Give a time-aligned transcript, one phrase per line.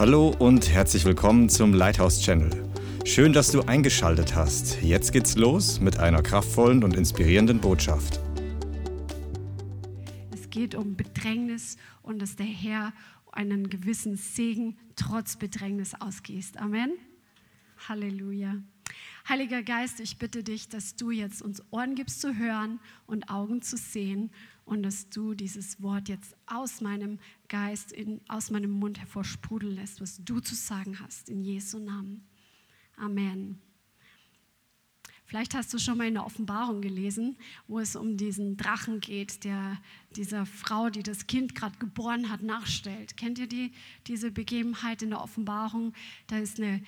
[0.00, 2.48] Hallo und herzlich willkommen zum Lighthouse Channel.
[3.04, 4.80] Schön, dass du eingeschaltet hast.
[4.80, 8.18] Jetzt geht's los mit einer kraftvollen und inspirierenden Botschaft.
[10.32, 12.94] Es geht um Bedrängnis und dass der Herr
[13.32, 16.56] einen gewissen Segen trotz Bedrängnis ausgießt.
[16.56, 16.92] Amen.
[17.86, 18.54] Halleluja.
[19.28, 23.60] Heiliger Geist, ich bitte dich, dass du jetzt uns Ohren gibst zu hören und Augen
[23.60, 24.30] zu sehen
[24.70, 27.18] und dass du dieses Wort jetzt aus meinem
[27.48, 32.24] Geist, in, aus meinem Mund hervorsprudeln lässt, was du zu sagen hast, in Jesu Namen.
[32.96, 33.60] Amen.
[35.24, 37.36] Vielleicht hast du schon mal in der Offenbarung gelesen,
[37.66, 39.76] wo es um diesen Drachen geht, der
[40.16, 43.16] dieser Frau, die das Kind gerade geboren hat, nachstellt.
[43.16, 43.72] Kennt ihr die,
[44.08, 45.92] diese Begebenheit in der Offenbarung?
[46.26, 46.82] Da ist eine,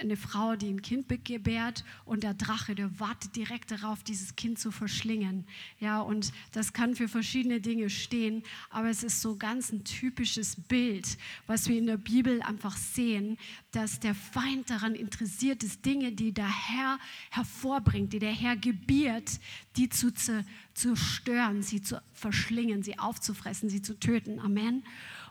[0.00, 4.58] eine Frau, die ein Kind gebärt und der Drache, der wartet direkt darauf, dieses Kind
[4.58, 5.46] zu verschlingen.
[5.80, 10.54] Ja, und das kann für verschiedene Dinge stehen, aber es ist so ganz ein typisches
[10.54, 11.18] Bild,
[11.48, 13.36] was wir in der Bibel einfach sehen,
[13.72, 16.98] dass der Feind daran interessiert ist, Dinge, die der Herr
[17.30, 19.40] hervorbringt, die der Herr gebiert,
[19.76, 20.12] die zu,
[20.74, 24.38] zu stören, sie zu verschlingen, sie aufzufressen, sie zu töten.
[24.40, 24.84] Amen.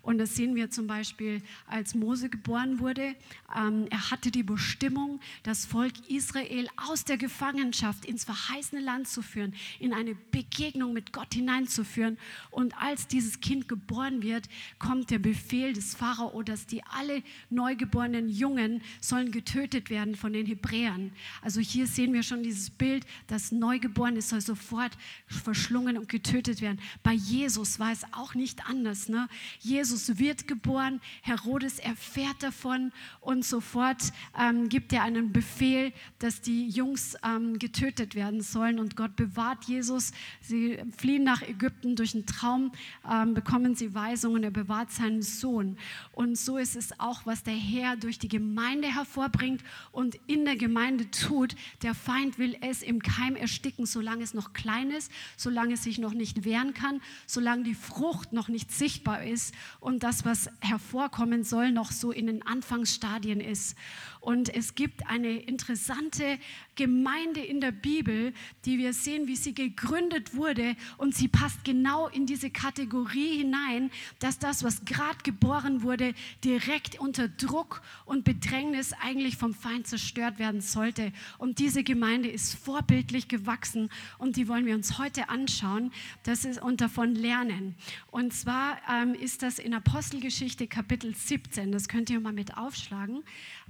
[0.10, 3.14] Und das sehen wir zum Beispiel, als Mose geboren wurde.
[3.56, 9.22] Ähm, er hatte die Bestimmung, das Volk Israel aus der Gefangenschaft ins verheißene Land zu
[9.22, 12.18] führen, in eine Begegnung mit Gott hineinzuführen.
[12.50, 14.50] Und als dieses Kind geboren wird,
[14.80, 17.22] kommt der Befehl des Pharao, dass die alle
[17.52, 21.12] neugeborenen Jungen sollen getötet werden von den Hebräern.
[21.44, 26.80] Also hier sehen wir schon dieses Bild, das Neugeborene soll sofort verschlungen und getötet werden.
[27.04, 29.08] Bei Jesus war es auch nicht anders.
[29.08, 29.30] Ne?
[29.60, 36.40] Jesus Jesus wird geboren, Herodes erfährt davon und sofort ähm, gibt er einen Befehl, dass
[36.40, 40.14] die Jungs ähm, getötet werden sollen und Gott bewahrt Jesus.
[40.40, 42.72] Sie fliehen nach Ägypten durch einen Traum,
[43.10, 45.78] ähm, bekommen sie Weisungen, er bewahrt seinen Sohn.
[46.14, 50.56] Und so ist es auch, was der Herr durch die Gemeinde hervorbringt und in der
[50.56, 51.56] Gemeinde tut.
[51.82, 56.00] Der Feind will es im Keim ersticken, solange es noch klein ist, solange es sich
[56.00, 61.44] noch nicht wehren kann, solange die Frucht noch nicht sichtbar ist und das, was hervorkommen
[61.44, 63.78] soll, noch so in den Anfangsstadien ist.
[64.20, 66.38] Und es gibt eine interessante
[66.80, 68.32] Gemeinde in der Bibel,
[68.64, 70.78] die wir sehen, wie sie gegründet wurde.
[70.98, 76.14] Und sie passt genau in diese Kategorie hinein, dass das, was gerade geboren wurde,
[76.46, 81.12] direkt unter Druck und Bedrängnis eigentlich vom Feind zerstört werden sollte.
[81.38, 85.92] Und diese Gemeinde ist vorbildlich gewachsen und die wollen wir uns heute anschauen
[86.24, 87.76] das ist, und davon lernen.
[88.10, 91.74] Und zwar ähm, ist das in Apostelgeschichte Kapitel 17.
[91.74, 93.24] Das könnt ihr mal mit aufschlagen.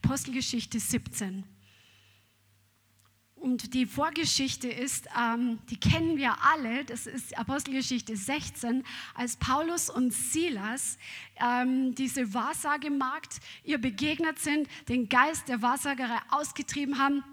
[0.03, 1.43] Apostelgeschichte 17.
[3.39, 8.83] Und die Vorgeschichte ist, ähm, die kennen wir alle, das ist Apostelgeschichte 16,
[9.15, 10.97] als Paulus und Silas
[11.41, 17.23] ähm, diese Wahrsagemagd ihr begegnet sind, den Geist der Wahrsagerei ausgetrieben haben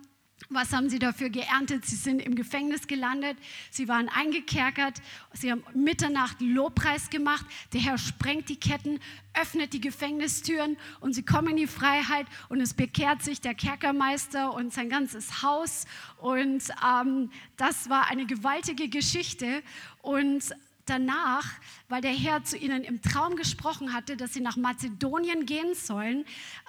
[0.48, 1.84] was haben sie dafür geerntet?
[1.86, 3.36] Sie sind im Gefängnis gelandet,
[3.70, 5.00] sie waren eingekerkert,
[5.32, 7.44] sie haben Mitternacht Lobpreis gemacht.
[7.72, 9.00] Der Herr sprengt die Ketten,
[9.34, 14.52] öffnet die Gefängnistüren und sie kommen in die Freiheit und es bekehrt sich der Kerkermeister
[14.52, 15.86] und sein ganzes Haus.
[16.18, 19.62] Und ähm, das war eine gewaltige Geschichte.
[20.02, 20.54] Und
[20.86, 21.44] danach,
[21.88, 26.24] weil der Herr zu ihnen im Traum gesprochen hatte, dass sie nach Mazedonien gehen sollen,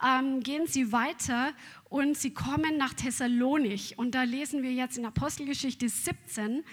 [0.06, 1.54] ähm, gehen sie weiter
[1.90, 3.98] und sie kommen nach Thessalonich.
[3.98, 6.64] Und da lesen wir jetzt in Apostelgeschichte 17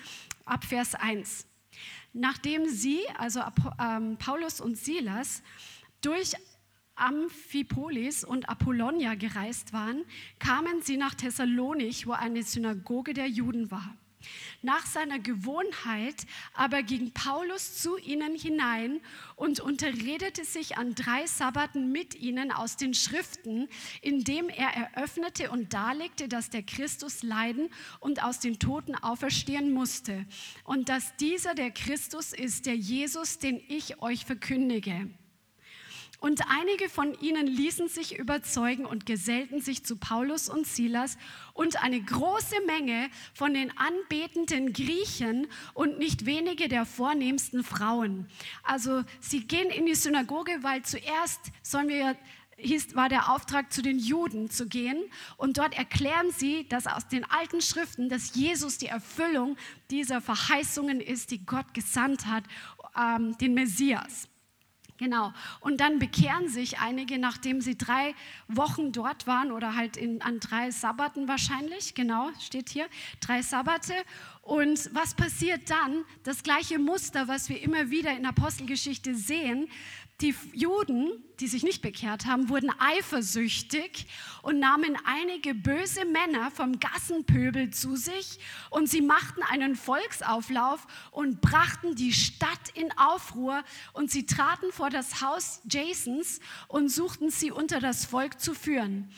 [0.44, 1.46] ab Vers 1.
[2.12, 3.40] Nachdem sie, also
[3.80, 5.42] ähm, Paulus und Silas,
[6.00, 6.32] durch
[6.96, 10.04] Amphipolis und Apollonia gereist waren,
[10.38, 13.96] kamen sie nach Thessalonich, wo eine Synagoge der Juden war.
[14.62, 19.00] Nach seiner Gewohnheit aber ging Paulus zu ihnen hinein
[19.36, 23.68] und unterredete sich an drei Sabbaten mit ihnen aus den Schriften,
[24.02, 27.68] indem er eröffnete und darlegte, dass der Christus leiden
[28.00, 30.26] und aus den Toten auferstehen musste
[30.64, 35.10] und dass dieser der Christus ist, der Jesus, den ich euch verkündige.
[36.24, 41.18] Und einige von ihnen ließen sich überzeugen und gesellten sich zu Paulus und Silas
[41.52, 48.26] und eine große Menge von den anbetenden Griechen und nicht wenige der vornehmsten Frauen.
[48.62, 52.16] Also sie gehen in die Synagoge, weil zuerst sollen wir
[52.94, 55.04] war der Auftrag, zu den Juden zu gehen.
[55.36, 59.58] Und dort erklären sie, dass aus den alten Schriften, dass Jesus die Erfüllung
[59.90, 62.44] dieser Verheißungen ist, die Gott gesandt hat,
[62.96, 64.30] ähm, den Messias.
[64.96, 65.32] Genau.
[65.58, 68.14] Und dann bekehren sich einige, nachdem sie drei
[68.46, 71.94] Wochen dort waren oder halt in, an drei Sabbaten wahrscheinlich.
[71.94, 72.86] Genau, steht hier.
[73.20, 73.94] Drei Sabbate.
[74.42, 76.04] Und was passiert dann?
[76.22, 79.68] Das gleiche Muster, was wir immer wieder in Apostelgeschichte sehen,
[80.20, 84.06] Die Juden, die sich nicht bekehrt haben, wurden eifersüchtig
[84.42, 88.38] und nahmen einige böse Männer vom Gassenpöbel zu sich
[88.70, 94.88] und sie machten einen Volksauflauf und brachten die Stadt in Aufruhr und sie traten vor
[94.88, 96.38] das Haus Jasons
[96.68, 99.10] und suchten sie unter das Volk zu führen.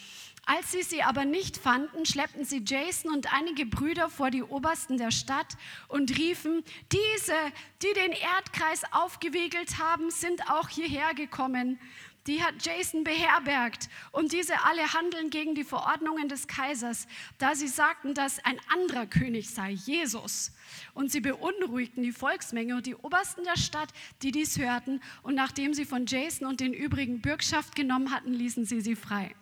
[0.48, 4.96] Als sie sie aber nicht fanden, schleppten sie Jason und einige Brüder vor die Obersten
[4.96, 5.56] der Stadt
[5.88, 6.62] und riefen,
[6.92, 7.34] diese,
[7.82, 11.80] die den Erdkreis aufgewiegelt haben, sind auch hierher gekommen.
[12.28, 17.08] Die hat Jason beherbergt und diese alle handeln gegen die Verordnungen des Kaisers,
[17.38, 20.52] da sie sagten, dass ein anderer König sei, Jesus.
[20.94, 23.88] Und sie beunruhigten die Volksmenge und die Obersten der Stadt,
[24.22, 25.00] die dies hörten.
[25.22, 29.34] Und nachdem sie von Jason und den übrigen Bürgschaft genommen hatten, ließen sie sie frei.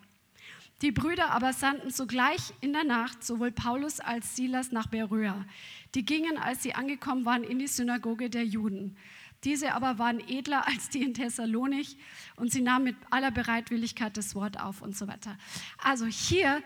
[0.82, 5.44] Die Brüder aber sandten sogleich in der Nacht sowohl Paulus als Silas nach Beröa.
[5.94, 8.97] Die gingen, als sie angekommen waren, in die Synagoge der Juden.
[9.44, 11.97] Diese aber waren edler als die in Thessalonich
[12.37, 15.37] und sie nahmen mit aller Bereitwilligkeit das Wort auf und so weiter.
[15.79, 16.62] Also hier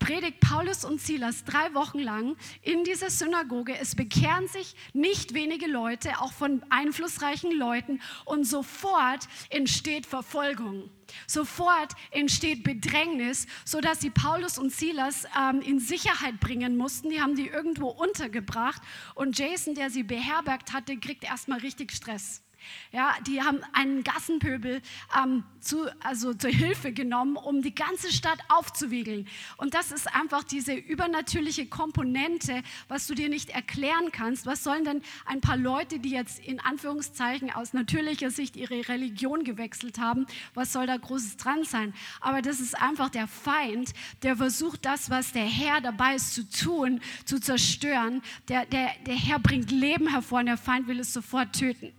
[0.00, 3.78] predigt Paulus und Silas drei Wochen lang in dieser Synagoge.
[3.78, 10.90] Es bekehren sich nicht wenige Leute, auch von einflussreichen Leuten, und sofort entsteht Verfolgung.
[11.26, 17.10] Sofort entsteht Bedrängnis, sodass sie Paulus und Silas ähm, in Sicherheit bringen mussten.
[17.10, 18.82] Die haben die irgendwo untergebracht
[19.14, 22.42] und Jason, der sie beherbergt hatte, kriegt erstmal richtig Stress.
[22.92, 24.82] Ja, die haben einen Gassenpöbel
[25.16, 29.28] ähm, zu, also zur Hilfe genommen, um die ganze Stadt aufzuwiegeln.
[29.56, 34.46] Und das ist einfach diese übernatürliche Komponente, was du dir nicht erklären kannst.
[34.46, 39.44] Was sollen denn ein paar Leute, die jetzt in Anführungszeichen aus natürlicher Sicht ihre Religion
[39.44, 41.94] gewechselt haben, was soll da Großes dran sein?
[42.20, 43.92] Aber das ist einfach der Feind,
[44.22, 48.22] der versucht, das, was der Herr dabei ist zu tun, zu zerstören.
[48.48, 51.92] Der, der, der Herr bringt Leben hervor und der Feind will es sofort töten.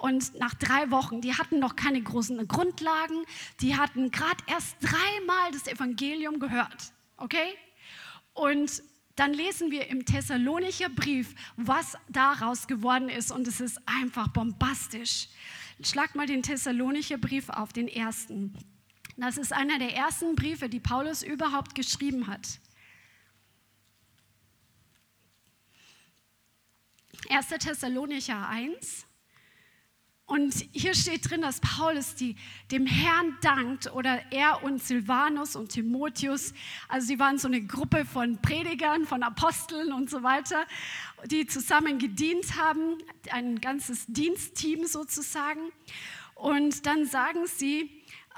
[0.00, 3.22] Und nach drei Wochen, die hatten noch keine großen Grundlagen,
[3.60, 6.92] die hatten gerade erst dreimal das Evangelium gehört.
[7.18, 7.54] Okay?
[8.32, 8.82] Und
[9.16, 13.30] dann lesen wir im Thessalonicher Brief, was daraus geworden ist.
[13.30, 15.28] Und es ist einfach bombastisch.
[15.82, 18.54] Schlag mal den Thessalonicher Brief auf, den ersten.
[19.18, 22.58] Das ist einer der ersten Briefe, die Paulus überhaupt geschrieben hat.
[27.28, 27.48] 1.
[27.48, 29.04] Thessalonicher 1,
[30.30, 32.36] und hier steht drin, dass Paulus die,
[32.70, 36.54] dem Herrn dankt oder er und Silvanus und Timotheus,
[36.88, 40.66] also sie waren so eine Gruppe von Predigern, von Aposteln und so weiter,
[41.26, 42.98] die zusammen gedient haben,
[43.32, 45.72] ein ganzes Dienstteam sozusagen.
[46.36, 47.90] Und dann sagen sie,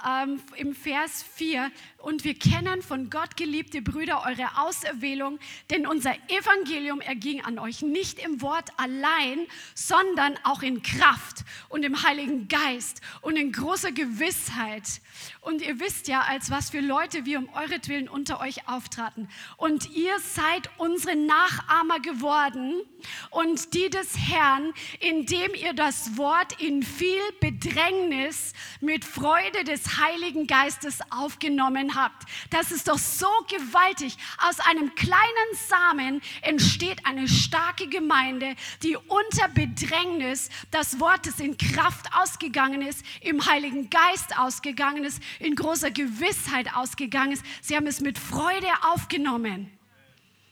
[0.06, 5.38] ähm, im Vers 4, und wir kennen von Gott, geliebte Brüder, eure Auserwählung,
[5.70, 11.84] denn unser Evangelium erging an euch nicht im Wort allein, sondern auch in Kraft und
[11.84, 15.00] im Heiligen Geist und in großer Gewissheit.
[15.40, 19.28] Und ihr wisst ja, als was für Leute wir um euretwillen unter euch auftraten.
[19.56, 22.82] Und ihr seid unsere Nachahmer geworden
[23.30, 30.46] und die des Herrn, indem ihr das Wort in viel Bedrängnis mit Freude des Heiligen
[30.46, 32.24] Geistes aufgenommen habt.
[32.50, 34.16] Das ist doch so gewaltig.
[34.38, 35.20] Aus einem kleinen
[35.68, 43.04] Samen entsteht eine starke Gemeinde, die unter Bedrängnis das Wort, das in Kraft ausgegangen ist,
[43.20, 47.44] im Heiligen Geist ausgegangen ist, in großer Gewissheit ausgegangen ist.
[47.60, 49.70] Sie haben es mit Freude aufgenommen.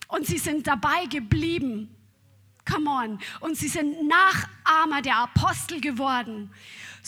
[0.08, 1.94] Und sie sind dabei geblieben.
[2.70, 3.18] Come on.
[3.40, 6.50] Und sie sind Nachahmer der Apostel geworden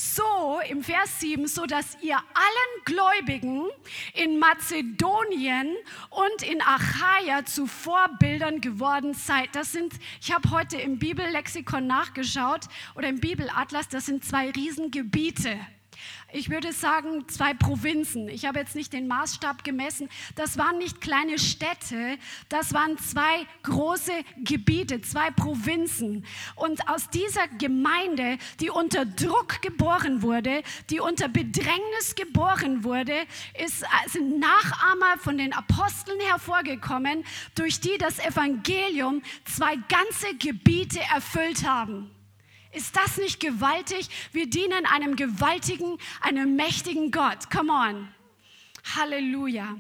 [0.02, 3.68] so im Vers 7, so dass ihr allen Gläubigen
[4.14, 5.76] in Mazedonien
[6.10, 9.50] und in Achaia zu Vorbildern geworden seid.
[9.54, 12.62] Das sind, ich habe heute im Bibellexikon nachgeschaut
[12.94, 15.58] oder im Bibelatlas, das sind zwei Riesengebiete
[16.32, 18.28] ich würde sagen, zwei Provinzen.
[18.28, 20.08] Ich habe jetzt nicht den Maßstab gemessen.
[20.34, 26.24] Das waren nicht kleine Städte, das waren zwei große Gebiete, zwei Provinzen.
[26.56, 33.14] Und aus dieser Gemeinde, die unter Druck geboren wurde, die unter Bedrängnis geboren wurde,
[33.62, 37.24] ist, sind Nachahmer von den Aposteln hervorgekommen,
[37.54, 42.10] durch die das Evangelium zwei ganze Gebiete erfüllt haben.
[42.72, 44.08] Ist das nicht gewaltig?
[44.32, 47.50] Wir dienen einem gewaltigen, einem mächtigen Gott.
[47.50, 48.08] Come on.
[48.96, 49.76] Halleluja.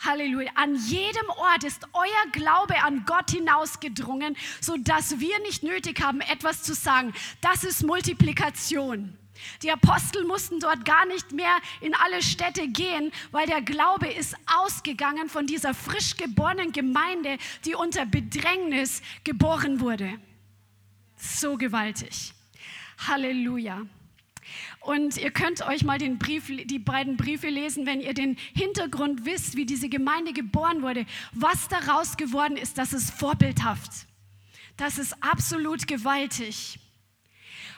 [0.00, 0.50] Halleluja.
[0.54, 6.62] An jedem Ort ist euer Glaube an Gott hinausgedrungen, sodass wir nicht nötig haben, etwas
[6.62, 7.12] zu sagen.
[7.42, 9.16] Das ist Multiplikation.
[9.62, 14.36] Die Apostel mussten dort gar nicht mehr in alle Städte gehen, weil der Glaube ist
[14.46, 20.18] ausgegangen von dieser frisch geborenen Gemeinde, die unter Bedrängnis geboren wurde.
[21.20, 22.32] So gewaltig.
[23.06, 23.82] Halleluja.
[24.80, 29.24] Und ihr könnt euch mal den Brief, die beiden Briefe lesen, wenn ihr den Hintergrund
[29.24, 31.06] wisst, wie diese Gemeinde geboren wurde.
[31.32, 33.90] Was daraus geworden ist, das ist vorbildhaft.
[34.76, 36.80] Das ist absolut gewaltig.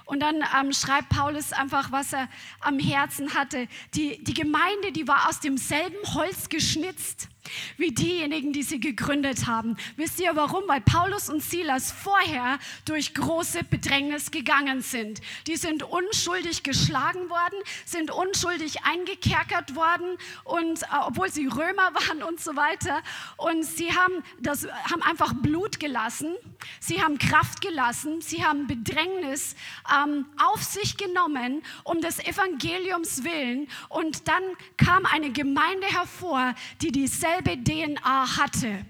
[0.04, 2.28] Und dann ähm, schreibt Paulus einfach, was er
[2.60, 3.68] am Herzen hatte.
[3.94, 7.28] Die, die Gemeinde, die war aus demselben Holz geschnitzt
[7.76, 9.76] wie diejenigen, die sie gegründet haben.
[9.96, 10.64] Wisst ihr warum?
[10.66, 15.20] Weil Paulus und Silas vorher durch große Bedrängnis gegangen sind.
[15.46, 22.22] Die sind unschuldig geschlagen worden, sind unschuldig eingekerkert worden und äh, obwohl sie Römer waren
[22.22, 23.02] und so weiter.
[23.36, 26.34] Und sie haben, das, haben einfach Blut gelassen,
[26.80, 29.54] sie haben Kraft gelassen, sie haben Bedrängnis
[29.92, 33.68] ähm, auf sich genommen um des Evangeliums willen.
[33.88, 34.42] Und dann
[34.76, 38.84] kam eine Gemeinde hervor, die dieselbe dieselbe DNA hatte.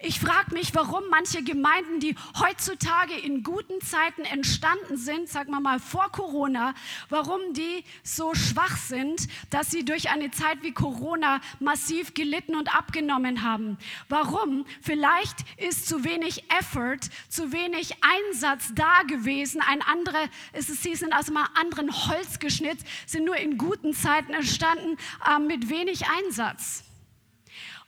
[0.00, 5.60] Ich frage mich, warum manche Gemeinden, die heutzutage in guten Zeiten entstanden sind, sagen wir
[5.60, 6.74] mal vor Corona,
[7.08, 12.74] warum die so schwach sind, dass sie durch eine Zeit wie Corona massiv gelitten und
[12.76, 13.78] abgenommen haben.
[14.08, 14.66] Warum?
[14.82, 19.62] Vielleicht ist zu wenig Effort, zu wenig Einsatz da gewesen.
[19.62, 23.94] Ein anderer, ist es, sie sind aus einem anderen Holz geschnitzt, sind nur in guten
[23.94, 26.84] Zeiten entstanden äh, mit wenig Einsatz.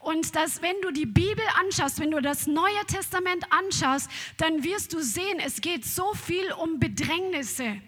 [0.05, 4.93] Und dass, wenn du die Bibel anschaust, wenn du das Neue Testament anschaust, dann wirst
[4.93, 7.81] du sehen, es geht so viel um Bedrängnisse.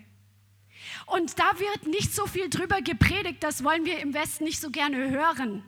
[1.05, 4.71] Und da wird nicht so viel drüber gepredigt, das wollen wir im Westen nicht so
[4.71, 5.63] gerne hören.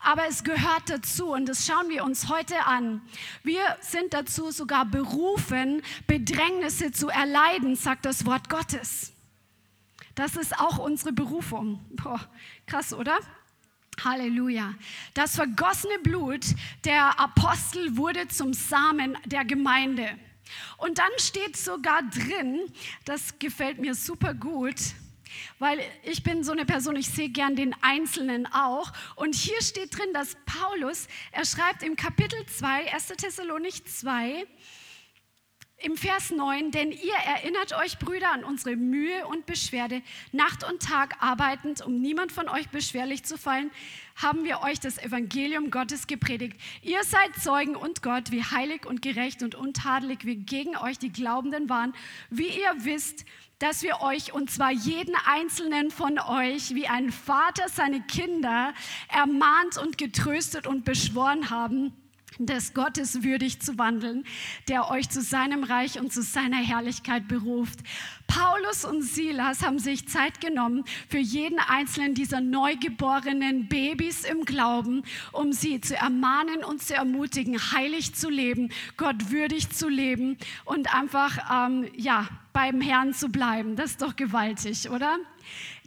[0.00, 3.02] Aber es gehört dazu und das schauen wir uns heute an.
[3.42, 9.12] Wir sind dazu sogar berufen, Bedrängnisse zu erleiden, sagt das Wort Gottes.
[10.14, 11.84] Das ist auch unsere Berufung.
[11.90, 12.26] Boah,
[12.66, 13.18] krass, oder?
[14.04, 14.74] Halleluja.
[15.14, 16.44] Das vergossene Blut
[16.84, 20.08] der Apostel wurde zum Samen der Gemeinde.
[20.78, 22.70] Und dann steht sogar drin,
[23.04, 24.76] das gefällt mir super gut,
[25.58, 28.92] weil ich bin so eine Person, ich sehe gern den Einzelnen auch.
[29.16, 33.08] Und hier steht drin, dass Paulus, er schreibt im Kapitel 2, 1.
[33.08, 34.46] Thessalonik 2,
[35.78, 40.00] im Vers 9, denn ihr erinnert euch, Brüder, an unsere Mühe und Beschwerde,
[40.32, 43.70] Nacht und Tag arbeitend, um niemand von euch beschwerlich zu fallen,
[44.16, 46.58] haben wir euch das Evangelium Gottes gepredigt.
[46.80, 51.12] Ihr seid Zeugen und Gott, wie heilig und gerecht und untadelig wir gegen euch, die
[51.12, 51.94] Glaubenden waren,
[52.30, 53.26] wie ihr wisst,
[53.58, 58.72] dass wir euch, und zwar jeden einzelnen von euch, wie ein Vater seine Kinder,
[59.08, 61.92] ermahnt und getröstet und beschworen haben
[62.38, 64.24] des Gottes würdig zu wandeln,
[64.68, 67.80] der euch zu seinem Reich und zu seiner Herrlichkeit beruft.
[68.26, 75.02] Paulus und Silas haben sich Zeit genommen für jeden einzelnen dieser neugeborenen Babys im Glauben,
[75.32, 80.94] um sie zu ermahnen und zu ermutigen, heilig zu leben, Gott würdig zu leben und
[80.94, 83.76] einfach ähm, ja beim Herrn zu bleiben.
[83.76, 85.18] Das ist doch gewaltig, oder?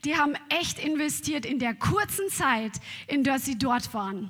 [0.06, 2.74] Die haben echt investiert in der kurzen Zeit,
[3.08, 4.30] in der sie dort waren.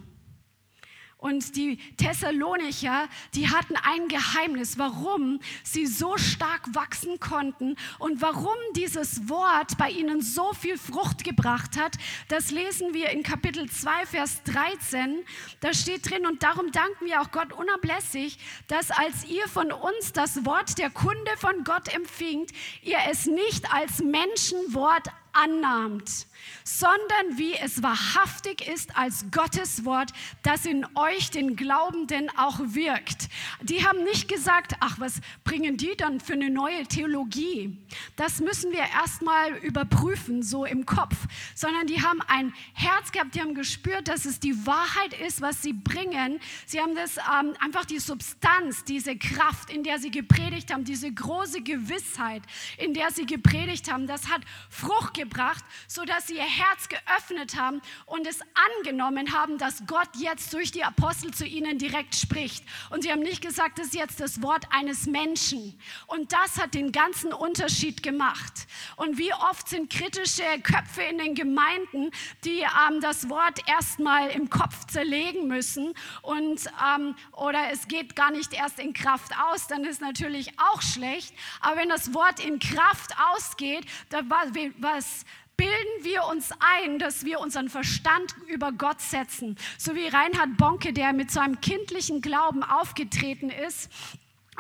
[1.19, 8.55] Und die Thessalonicher, die hatten ein Geheimnis, warum sie so stark wachsen konnten und warum
[8.73, 11.97] dieses Wort bei ihnen so viel Frucht gebracht hat.
[12.29, 15.25] Das lesen wir in Kapitel 2, Vers 13.
[15.59, 20.13] Da steht drin, und darum danken wir auch Gott unablässig, dass als ihr von uns
[20.13, 26.27] das Wort der Kunde von Gott empfingt, ihr es nicht als Menschenwort annahmt,
[26.63, 30.12] sondern wie es wahrhaftig ist als Gottes Wort,
[30.43, 33.29] das in euch, den Glaubenden, auch wirkt.
[33.62, 37.77] Die haben nicht gesagt, ach, was bringen die dann für eine neue Theologie?
[38.15, 41.15] Das müssen wir erstmal überprüfen, so im Kopf,
[41.55, 45.62] sondern die haben ein Herz gehabt, die haben gespürt, dass es die Wahrheit ist, was
[45.62, 46.39] sie bringen.
[46.65, 51.12] Sie haben das ähm, einfach die Substanz, diese Kraft, in der sie gepredigt haben, diese
[51.12, 52.43] große Gewissheit,
[52.77, 57.81] in der sie gepredigt haben, das hat Frucht gebracht, sodass sie ihr Herz geöffnet haben
[58.05, 58.39] und es
[58.77, 62.63] angenommen haben, dass Gott jetzt durch die Apostel zu ihnen direkt spricht.
[62.89, 65.79] Und sie haben nicht gesagt, das ist jetzt das Wort eines Menschen.
[66.07, 68.67] Und das hat den ganzen Unterschied gemacht.
[68.95, 72.12] Und wie oft sind kritische Köpfe in den Gemeinden,
[72.45, 78.31] die ähm, das Wort erstmal im Kopf zerlegen müssen und ähm, oder es geht gar
[78.31, 81.33] nicht erst in Kraft aus, dann ist natürlich auch schlecht.
[81.62, 85.25] Aber wenn das Wort in Kraft ausgeht, dann was
[85.59, 89.57] bilden wir uns ein, dass wir unseren Verstand über Gott setzen.
[89.77, 93.91] So wie Reinhard Bonke, der mit seinem kindlichen Glauben aufgetreten ist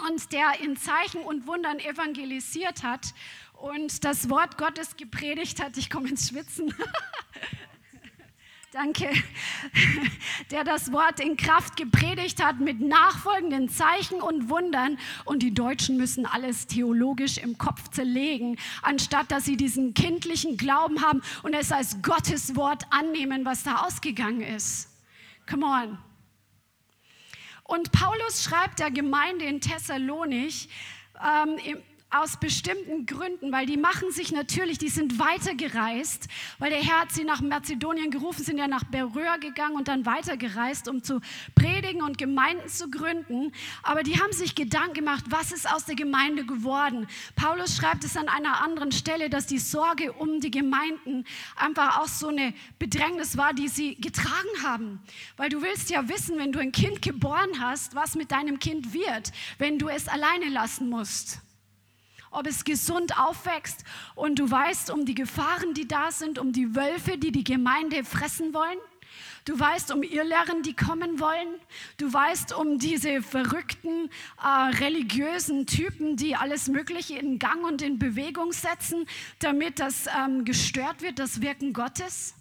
[0.09, 3.13] und der in Zeichen und Wundern evangelisiert hat
[3.53, 5.77] und das Wort Gottes gepredigt hat.
[5.77, 6.75] Ich komme ins Schwitzen.
[8.71, 9.09] danke,
[10.51, 14.97] der das Wort in Kraft gepredigt hat mit nachfolgenden Zeichen und Wundern.
[15.25, 21.01] Und die Deutschen müssen alles theologisch im Kopf zerlegen, anstatt dass sie diesen kindlichen Glauben
[21.01, 24.89] haben und es als Gottes Wort annehmen, was da ausgegangen ist.
[25.49, 25.97] Come on.
[27.63, 30.69] Und Paulus schreibt der Gemeinde in Thessalonich,
[31.23, 31.59] ähm,
[32.11, 37.11] aus bestimmten Gründen, weil die machen sich natürlich, die sind weitergereist, weil der Herr hat
[37.11, 41.21] sie nach Mazedonien gerufen, sind ja nach Beröa gegangen und dann weitergereist, um zu
[41.53, 43.51] predigen und Gemeinden zu gründen.
[43.83, 47.07] Aber die haben sich Gedanken gemacht, was ist aus der Gemeinde geworden?
[47.35, 51.25] Paulus schreibt es an einer anderen Stelle, dass die Sorge um die Gemeinden
[51.55, 54.99] einfach auch so eine Bedrängnis war, die sie getragen haben.
[55.37, 58.93] Weil du willst ja wissen, wenn du ein Kind geboren hast, was mit deinem Kind
[58.93, 61.41] wird, wenn du es alleine lassen musst
[62.31, 63.83] ob es gesund aufwächst
[64.15, 68.03] und du weißt um die Gefahren, die da sind, um die Wölfe, die die Gemeinde
[68.03, 68.77] fressen wollen.
[69.45, 71.47] Du weißt um Irrlehren, die kommen wollen.
[71.97, 74.09] Du weißt um diese verrückten
[74.41, 79.05] äh, religiösen Typen, die alles Mögliche in Gang und in Bewegung setzen,
[79.39, 82.35] damit das ähm, gestört wird, das Wirken Gottes.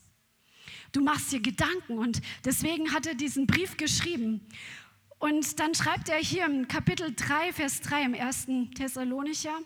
[0.92, 4.47] Du machst dir Gedanken und deswegen hat er diesen Brief geschrieben.
[5.18, 9.59] Und dann schreibt er hier im Kapitel 3, Vers 3 im ersten Thessalonicher.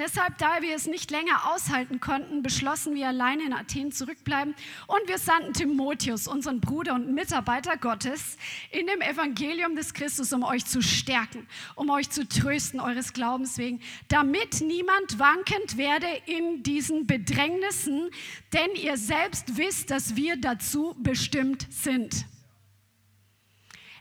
[0.00, 4.54] Deshalb, da wir es nicht länger aushalten konnten, beschlossen wir alleine in Athen zurückbleiben
[4.86, 8.38] und wir sandten Timotheus, unseren Bruder und Mitarbeiter Gottes,
[8.70, 13.58] in dem Evangelium des Christus, um euch zu stärken, um euch zu trösten eures Glaubens
[13.58, 18.08] wegen, damit niemand wankend werde in diesen Bedrängnissen,
[18.54, 22.24] denn ihr selbst wisst, dass wir dazu bestimmt sind.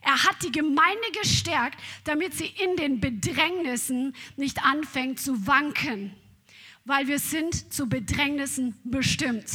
[0.02, 6.16] Er hat die Gemeinde gestärkt, damit sie in den Bedrängnissen nicht anfängt zu wanken,
[6.86, 9.50] weil wir sind zu Bedrängnissen bestimmt.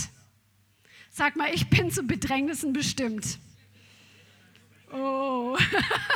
[1.11, 3.39] Sag mal, ich bin zu Bedrängnissen bestimmt.
[4.93, 5.57] Oh,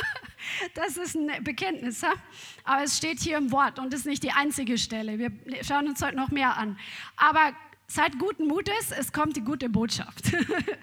[0.73, 2.03] das ist ein Bekenntnis,
[2.63, 5.17] aber es steht hier im Wort und ist nicht die einzige Stelle.
[5.17, 5.31] Wir
[5.63, 6.77] schauen uns heute noch mehr an.
[7.17, 7.53] Aber
[7.91, 10.31] Seid guten Mutes, es kommt die gute Botschaft.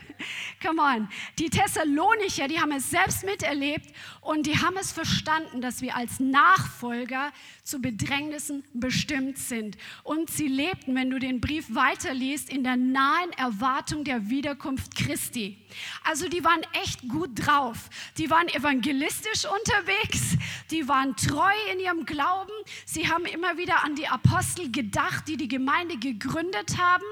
[0.61, 1.09] Come on.
[1.39, 6.19] Die Thessalonicher, die haben es selbst miterlebt und die haben es verstanden, dass wir als
[6.19, 7.31] Nachfolger
[7.67, 9.77] zu Bedrängnissen bestimmt sind.
[10.05, 15.59] Und sie lebten, wenn du den Brief weiterliest, in der nahen Erwartung der Wiederkunft Christi.
[16.05, 17.91] Also die waren echt gut drauf.
[18.19, 20.37] Die waren evangelistisch unterwegs,
[20.71, 22.53] die waren treu in ihrem Glauben.
[22.85, 27.05] Sie haben immer wieder an die Apostel gedacht, die die Gemeinde gegründet haben.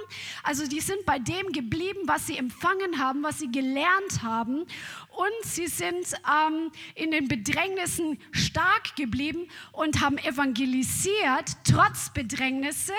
[0.44, 4.66] Also die sind bei dem geblieben, was sie empfangen haben, was sie gelernt haben.
[5.16, 12.94] Und sie sind ähm, in den Bedrängnissen stark geblieben und haben evangelisiert, trotz Bedrängnisse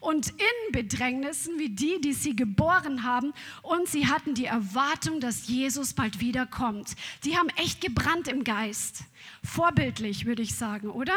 [0.00, 3.32] und in Bedrängnissen wie die, die sie geboren haben.
[3.62, 6.96] Und sie hatten die Erwartung, dass Jesus bald wiederkommt.
[7.24, 9.04] Die haben echt gebrannt im Geist.
[9.42, 11.16] Vorbildlich, würde ich sagen, oder?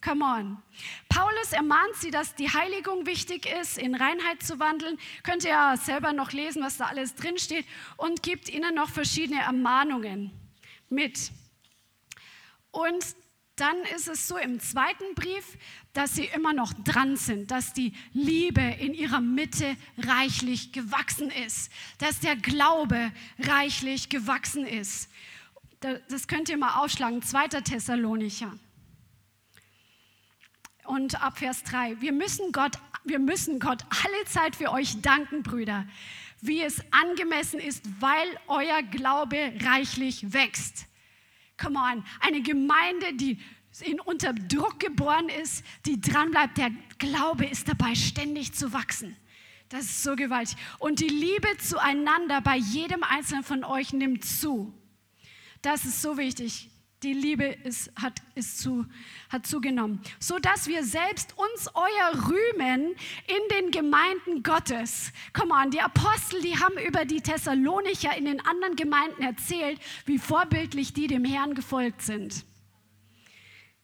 [0.00, 0.62] Come on.
[1.08, 4.96] Paulus ermahnt sie, dass die Heiligung wichtig ist, in Reinheit zu wandeln.
[5.24, 8.88] Könnt ihr ja selber noch lesen, was da alles drin steht und gibt ihnen noch
[8.88, 10.30] verschiedene Ermahnungen
[10.88, 11.32] mit.
[12.70, 13.04] Und
[13.56, 15.58] dann ist es so im zweiten Brief,
[15.92, 21.72] dass sie immer noch dran sind, dass die Liebe in ihrer Mitte reichlich gewachsen ist,
[21.98, 25.10] dass der Glaube reichlich gewachsen ist.
[25.80, 27.48] Das könnt ihr mal aufschlagen, 2.
[27.62, 28.52] Thessalonicher
[30.88, 32.00] und ab Vers 3.
[32.00, 35.86] Wir müssen Gott, wir müssen Gott alle Zeit für euch danken, Brüder,
[36.40, 40.86] wie es angemessen ist, weil euer Glaube reichlich wächst.
[41.60, 43.38] Come on, eine Gemeinde, die
[43.80, 49.16] in unter Druck geboren ist, die dranbleibt, der Glaube ist dabei ständig zu wachsen.
[49.68, 50.56] Das ist so gewaltig.
[50.78, 54.72] Und die Liebe zueinander bei jedem einzelnen von euch nimmt zu.
[55.60, 56.70] Das ist so wichtig.
[57.04, 58.84] Die Liebe ist, hat, ist zu,
[59.28, 65.12] hat zugenommen, so dass wir selbst uns euer rühmen in den Gemeinden Gottes.
[65.32, 70.18] Komm an, die Apostel, die haben über die Thessalonicher in den anderen Gemeinden erzählt, wie
[70.18, 72.44] vorbildlich die dem Herrn gefolgt sind.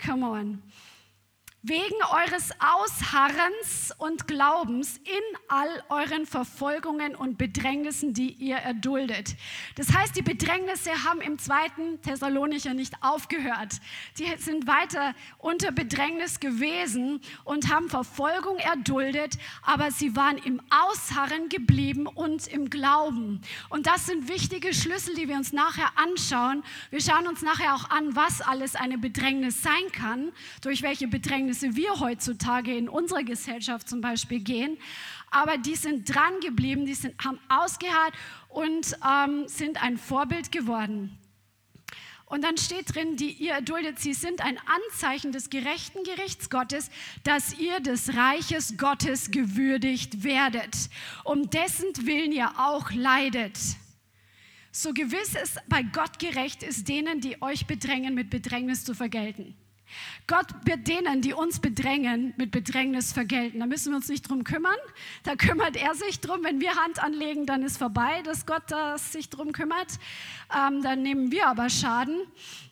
[0.04, 0.62] Come on
[1.66, 9.34] wegen eures Ausharrens und Glaubens in all euren Verfolgungen und Bedrängnissen, die ihr erduldet.
[9.76, 13.80] Das heißt, die Bedrängnisse haben im zweiten Thessalonicher nicht aufgehört.
[14.18, 21.48] Die sind weiter unter Bedrängnis gewesen und haben Verfolgung erduldet, aber sie waren im Ausharren
[21.48, 23.40] geblieben und im Glauben.
[23.70, 26.62] Und das sind wichtige Schlüssel, die wir uns nachher anschauen.
[26.90, 31.53] Wir schauen uns nachher auch an, was alles eine Bedrängnis sein kann, durch welche Bedrängnis
[31.54, 34.78] Bedrängnisse wir heutzutage in unserer Gesellschaft zum Beispiel gehen.
[35.30, 38.14] aber die sind dran geblieben, die sind, haben ausgeharrt
[38.48, 41.18] und ähm, sind ein Vorbild geworden.
[42.26, 46.90] Und dann steht drin, die ihr erduldet, sie sind ein Anzeichen des gerechten Gerichts Gottes,
[47.24, 50.74] dass ihr des Reiches Gottes gewürdigt werdet,
[51.24, 53.58] um dessen Willen ihr auch leidet.
[54.70, 59.56] So gewiss es bei Gott gerecht ist, denen, die euch bedrängen, mit Bedrängnis zu vergelten.
[60.26, 63.60] Gott wird denen, die uns bedrängen, mit Bedrängnis vergelten.
[63.60, 64.76] Da müssen wir uns nicht drum kümmern.
[65.22, 66.42] Da kümmert er sich drum.
[66.42, 69.98] Wenn wir Hand anlegen, dann ist vorbei, dass Gott das sich drum kümmert.
[70.54, 72.18] Ähm, dann nehmen wir aber Schaden.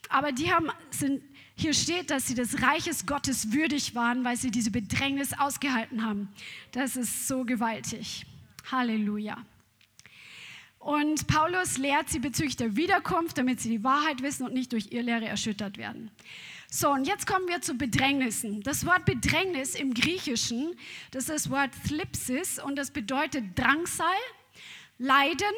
[0.09, 1.23] Aber die haben, sind,
[1.55, 6.29] hier steht, dass sie des Reiches Gottes würdig waren, weil sie diese Bedrängnis ausgehalten haben.
[6.73, 8.27] Das ist so gewaltig.
[8.71, 9.37] Halleluja.
[10.79, 14.91] Und Paulus lehrt sie bezüglich der Wiederkunft, damit sie die Wahrheit wissen und nicht durch
[14.91, 16.11] ihr Lehre erschüttert werden.
[16.75, 18.63] So, und jetzt kommen wir zu Bedrängnissen.
[18.63, 20.75] Das Wort Bedrängnis im Griechischen,
[21.11, 24.07] das ist das Wort Thlipsis und das bedeutet Drangsal,
[24.97, 25.55] Leiden,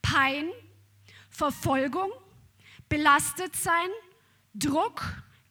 [0.00, 0.48] Pein,
[1.30, 2.12] Verfolgung,
[2.88, 3.88] belastet sein,
[4.54, 5.02] Druck,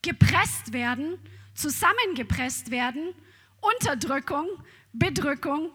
[0.01, 1.19] gepresst werden,
[1.55, 3.13] zusammengepresst werden,
[3.59, 4.47] Unterdrückung,
[4.93, 5.71] Bedrückung,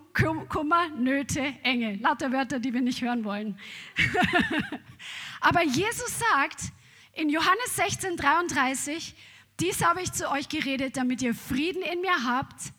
[0.48, 1.96] Kummer, Nöte, Enge.
[1.96, 3.58] Lauter Wörter, die wir nicht hören wollen.
[5.42, 6.72] Aber Jesus sagt,
[7.14, 9.14] in Johannes 16, 33,
[9.60, 12.72] dies habe ich zu euch geredet, damit ihr Frieden in mir habt.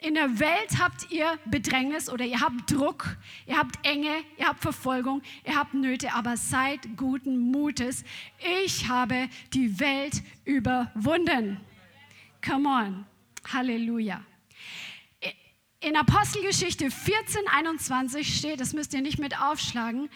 [0.00, 4.60] In der Welt habt ihr Bedrängnis oder ihr habt Druck, ihr habt Enge, ihr habt
[4.60, 8.04] Verfolgung, ihr habt Nöte, aber seid guten Mutes.
[8.62, 11.60] Ich habe die Welt überwunden.
[12.44, 13.06] Come on.
[13.52, 14.22] Halleluja.
[15.80, 20.10] In Apostelgeschichte 14, 21 steht, das müsst ihr nicht mit aufschlagen,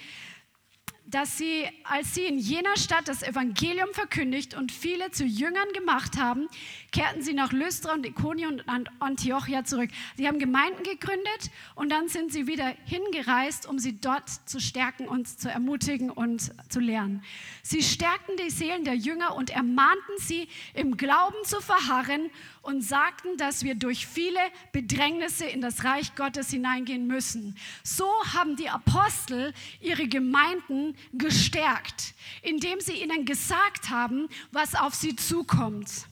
[1.07, 6.17] dass sie, als sie in jener Stadt das Evangelium verkündigt und viele zu Jüngern gemacht
[6.17, 6.49] haben,
[6.91, 9.91] kehrten sie nach Lystra und Iconium und Antiochia zurück.
[10.17, 15.09] Sie haben Gemeinden gegründet und dann sind sie wieder hingereist, um sie dort zu stärken
[15.09, 17.23] und zu ermutigen und zu lehren.
[17.63, 22.31] Sie stärkten die Seelen der Jünger und ermahnten sie, im Glauben zu verharren
[22.63, 24.41] und sagten, dass wir durch viele
[24.73, 27.57] Bedrängnisse in das Reich Gottes hineingehen müssen.
[27.83, 35.17] So haben die Apostel ihre Gemeinden gestärkt, indem sie ihnen gesagt haben, was auf sie
[35.17, 36.07] zukommt.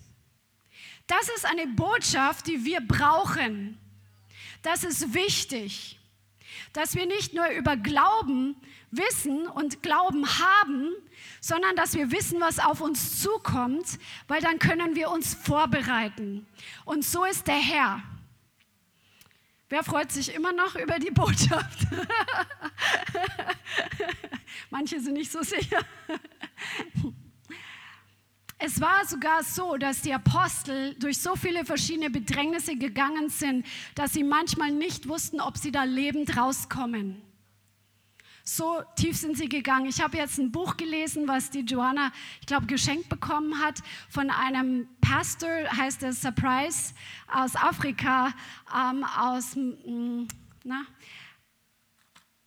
[1.07, 3.79] Das ist eine Botschaft, die wir brauchen.
[4.63, 5.99] Das ist wichtig,
[6.73, 8.55] dass wir nicht nur über Glauben
[8.91, 10.93] wissen und Glauben haben,
[11.41, 16.47] sondern dass wir wissen, was auf uns zukommt, weil dann können wir uns vorbereiten.
[16.85, 18.03] Und so ist der Herr.
[19.71, 21.87] Wer freut sich immer noch über die Botschaft?
[24.71, 25.79] Manche sind nicht so sicher.
[28.59, 34.13] Es war sogar so, dass die Apostel durch so viele verschiedene Bedrängnisse gegangen sind, dass
[34.13, 37.23] sie manchmal nicht wussten, ob sie da lebend rauskommen.
[38.45, 39.87] So tief sind sie gegangen.
[39.87, 44.31] Ich habe jetzt ein Buch gelesen, was die Joanna, ich glaube, geschenkt bekommen hat von
[44.31, 46.95] einem Pastor, heißt es Surprise,
[47.33, 48.33] aus Afrika,
[48.75, 50.27] ähm, aus, mm,
[50.65, 50.87] na,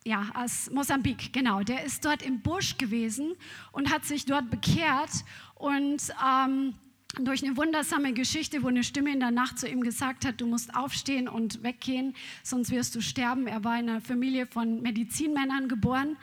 [0.04, 1.62] ja, aus Mosambik, genau.
[1.62, 3.34] Der ist dort im Busch gewesen
[3.72, 6.74] und hat sich dort bekehrt und ähm,
[7.20, 10.46] durch eine wundersame Geschichte, wo eine Stimme in der Nacht zu ihm gesagt hat, du
[10.46, 13.46] musst aufstehen und weggehen, sonst wirst du sterben.
[13.46, 16.16] Er war in einer Familie von Medizinmännern geboren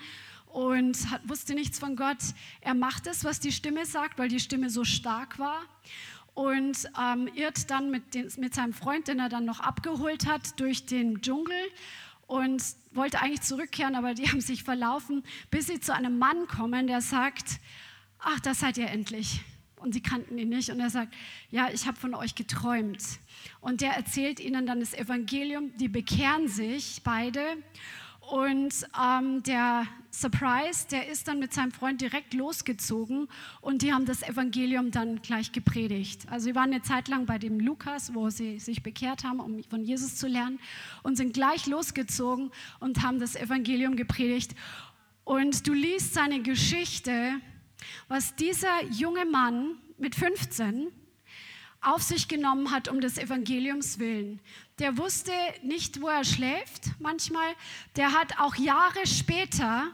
[0.47, 2.17] und hat, wusste nichts von Gott.
[2.59, 5.61] Er macht es, was die Stimme sagt, weil die Stimme so stark war
[6.33, 10.59] und ähm, irrt dann mit, den, mit seinem Freund, den er dann noch abgeholt hat,
[10.59, 11.55] durch den Dschungel
[12.27, 16.87] und wollte eigentlich zurückkehren, aber die haben sich verlaufen, bis sie zu einem Mann kommen,
[16.87, 17.59] der sagt,
[18.19, 19.41] ach, da seid ihr endlich
[19.81, 20.69] und sie kannten ihn nicht.
[20.69, 21.13] Und er sagt,
[21.49, 23.01] ja, ich habe von euch geträumt.
[23.59, 27.41] Und der erzählt ihnen dann das Evangelium, die bekehren sich beide.
[28.31, 33.27] Und ähm, der Surprise, der ist dann mit seinem Freund direkt losgezogen
[33.59, 36.27] und die haben das Evangelium dann gleich gepredigt.
[36.29, 39.63] Also sie waren eine Zeit lang bei dem Lukas, wo sie sich bekehrt haben, um
[39.63, 40.59] von Jesus zu lernen
[41.03, 44.55] und sind gleich losgezogen und haben das Evangelium gepredigt.
[45.25, 47.33] Und du liest seine Geschichte
[48.07, 50.91] was dieser junge Mann mit 15
[51.81, 54.39] auf sich genommen hat um des Evangeliums willen.
[54.79, 55.31] Der wusste
[55.63, 57.55] nicht, wo er schläft manchmal.
[57.95, 59.91] Der hat auch Jahre später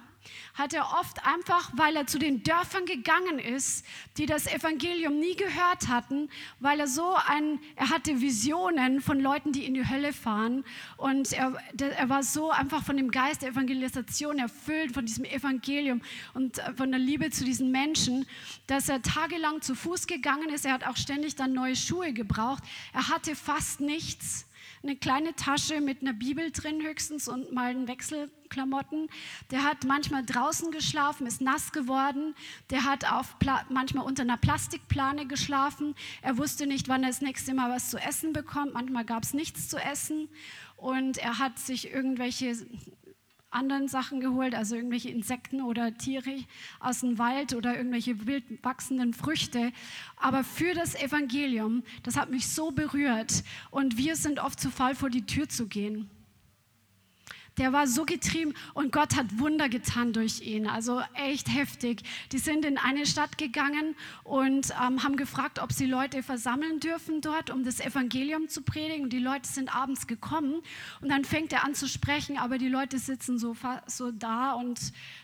[0.57, 3.85] hat er oft einfach, weil er zu den Dörfern gegangen ist,
[4.17, 9.51] die das Evangelium nie gehört hatten, weil er so ein, er hatte Visionen von Leuten,
[9.51, 10.65] die in die Hölle fahren
[10.97, 16.01] und er, er war so einfach von dem Geist der Evangelisation erfüllt, von diesem Evangelium
[16.33, 18.25] und äh, von der Liebe zu diesen Menschen,
[18.65, 20.65] dass er tagelang zu Fuß gegangen ist.
[20.65, 22.63] Er hat auch ständig dann neue Schuhe gebraucht.
[22.93, 24.46] Er hatte fast nichts
[24.83, 29.09] eine kleine Tasche mit einer Bibel drin höchstens und mal einen Wechselklamotten.
[29.51, 32.35] Der hat manchmal draußen geschlafen, ist nass geworden.
[32.69, 33.35] Der hat auf
[33.69, 35.95] manchmal unter einer Plastikplane geschlafen.
[36.21, 38.73] Er wusste nicht, wann er das nächste Mal was zu essen bekommt.
[38.73, 40.29] Manchmal gab es nichts zu essen.
[40.75, 42.55] Und er hat sich irgendwelche
[43.49, 46.43] anderen Sachen geholt, also irgendwelche Insekten oder Tiere
[46.79, 49.71] aus dem Wald oder irgendwelche wild wachsenden Früchte.
[50.17, 53.43] Aber für das Evangelium, das hat mich so berührt.
[53.71, 56.09] Und wir sind oft zu faul, vor die Tür zu gehen
[57.57, 60.67] der war so getrieben und Gott hat Wunder getan durch ihn.
[60.67, 62.03] Also echt heftig.
[62.31, 67.21] Die sind in eine Stadt gegangen und ähm, haben gefragt, ob sie Leute versammeln dürfen
[67.21, 69.03] dort, um das Evangelium zu predigen.
[69.03, 70.61] Und die Leute sind abends gekommen
[71.01, 73.55] und dann fängt er an zu sprechen, aber die Leute sitzen so,
[73.87, 74.79] so da und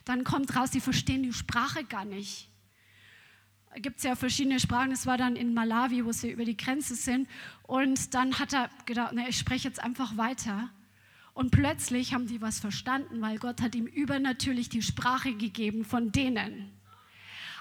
[0.06, 2.50] dann kommt raus, sie verstehen die Sprache gar nicht
[3.76, 4.92] gibt es ja verschiedene Sprachen.
[4.92, 7.28] Es war dann in Malawi, wo sie über die Grenze sind.
[7.64, 10.70] Und dann hat er gedacht, na, ich spreche jetzt einfach weiter.
[11.34, 16.12] Und plötzlich haben die was verstanden, weil Gott hat ihm übernatürlich die Sprache gegeben von
[16.12, 16.72] denen.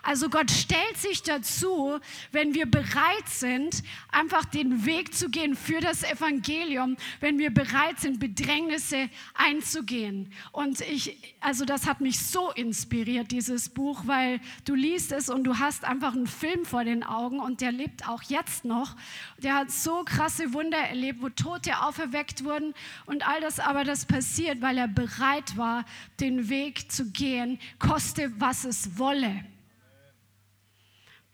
[0.04, 2.00] Also Gott stellt sich dazu,
[2.32, 8.00] wenn wir bereit sind, einfach den Weg zu gehen für das Evangelium, wenn wir bereit
[8.00, 10.32] sind, Bedrängnisse einzugehen.
[10.50, 15.44] Und ich, also das hat mich so inspiriert, dieses Buch, weil du liest es und
[15.44, 18.96] du hast einfach einen Film vor den Augen und der lebt auch jetzt noch.
[19.38, 22.74] Der hat so krasse Wunder erlebt, wo Tote auferweckt wurden
[23.06, 25.84] und all das, aber das passiert, weil er bereit war,
[26.18, 29.44] den Weg zu gehen, koste was es wolle.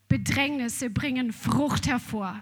[0.09, 2.41] Bedrängnisse bringen Frucht hervor.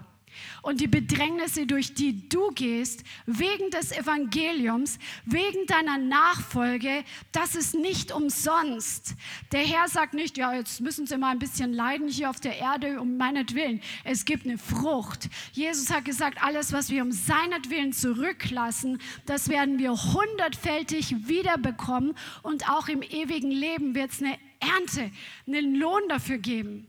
[0.61, 7.75] Und die Bedrängnisse, durch die du gehst, wegen des Evangeliums, wegen deiner Nachfolge, das ist
[7.75, 9.15] nicht umsonst.
[9.51, 12.57] Der Herr sagt nicht, ja, jetzt müssen sie mal ein bisschen leiden hier auf der
[12.57, 13.81] Erde um meinetwillen.
[14.03, 15.29] Es gibt eine Frucht.
[15.53, 22.13] Jesus hat gesagt, alles, was wir um seinetwillen zurücklassen, das werden wir hundertfältig wiederbekommen.
[22.43, 25.11] Und auch im ewigen Leben wird es eine Ernte,
[25.45, 26.87] einen Lohn dafür geben.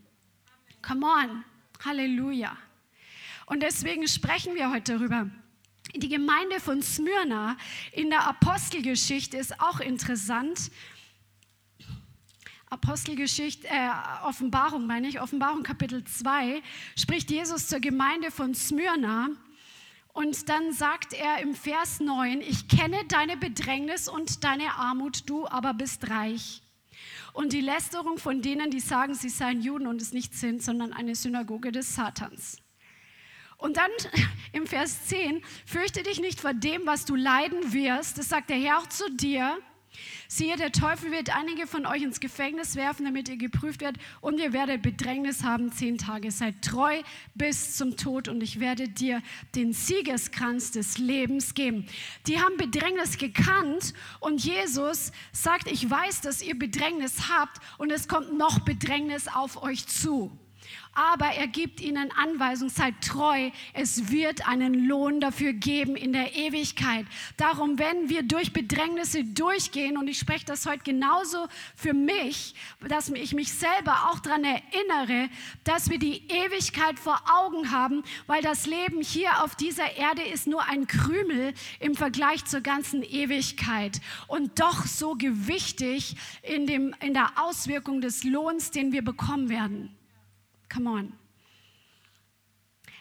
[0.89, 1.45] Come on.
[1.85, 2.57] Halleluja.
[3.45, 5.29] Und deswegen sprechen wir heute darüber.
[5.95, 7.59] Die Gemeinde von Smyrna
[7.93, 10.71] in der Apostelgeschichte ist auch interessant.
[12.71, 13.91] Apostelgeschichte, äh,
[14.25, 16.63] Offenbarung meine ich, Offenbarung Kapitel 2,
[16.97, 19.29] spricht Jesus zur Gemeinde von Smyrna.
[20.15, 25.47] Und dann sagt er im Vers 9, ich kenne deine Bedrängnis und deine Armut, du
[25.49, 26.63] aber bist reich
[27.33, 30.93] und die Lästerung von denen, die sagen, sie seien Juden und es nicht sind, sondern
[30.93, 32.59] eine Synagoge des Satans.
[33.57, 33.91] Und dann
[34.53, 38.19] im Vers 10, fürchte dich nicht vor dem, was du leiden wirst.
[38.19, 39.59] Das sagt der Herr auch zu dir.
[40.29, 44.39] Siehe, der Teufel wird einige von euch ins Gefängnis werfen, damit ihr geprüft werdet und
[44.39, 46.31] ihr werdet Bedrängnis haben zehn Tage.
[46.31, 47.03] Seid treu
[47.35, 49.23] bis zum Tod und ich werde dir
[49.55, 51.87] den Siegeskranz des Lebens geben.
[52.27, 58.07] Die haben Bedrängnis gekannt und Jesus sagt, ich weiß, dass ihr Bedrängnis habt und es
[58.09, 60.39] kommt noch Bedrängnis auf euch zu
[60.99, 66.35] aber er gibt ihnen Anweisung, seid treu, es wird einen Lohn dafür geben in der
[66.35, 67.07] Ewigkeit.
[67.37, 72.55] Darum, wenn wir durch Bedrängnisse durchgehen, und ich spreche das heute genauso für mich,
[72.89, 75.31] dass ich mich selber auch daran erinnere,
[75.63, 80.49] dass wir die Ewigkeit vor Augen haben, weil das Leben hier auf dieser Erde ist
[80.49, 87.15] nur ein Krümel im Vergleich zur ganzen Ewigkeit und doch so gewichtig in, dem, in
[87.15, 89.98] der Auswirkung des Lohns, den wir bekommen werden.
[90.69, 91.13] Come on.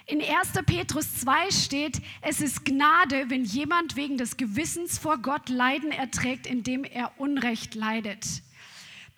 [0.10, 0.54] In 1.
[0.66, 6.48] Petrus 2 steht, es ist Gnade, wenn jemand wegen des Gewissens vor Gott Leiden erträgt,
[6.48, 8.26] indem er Unrecht leidet.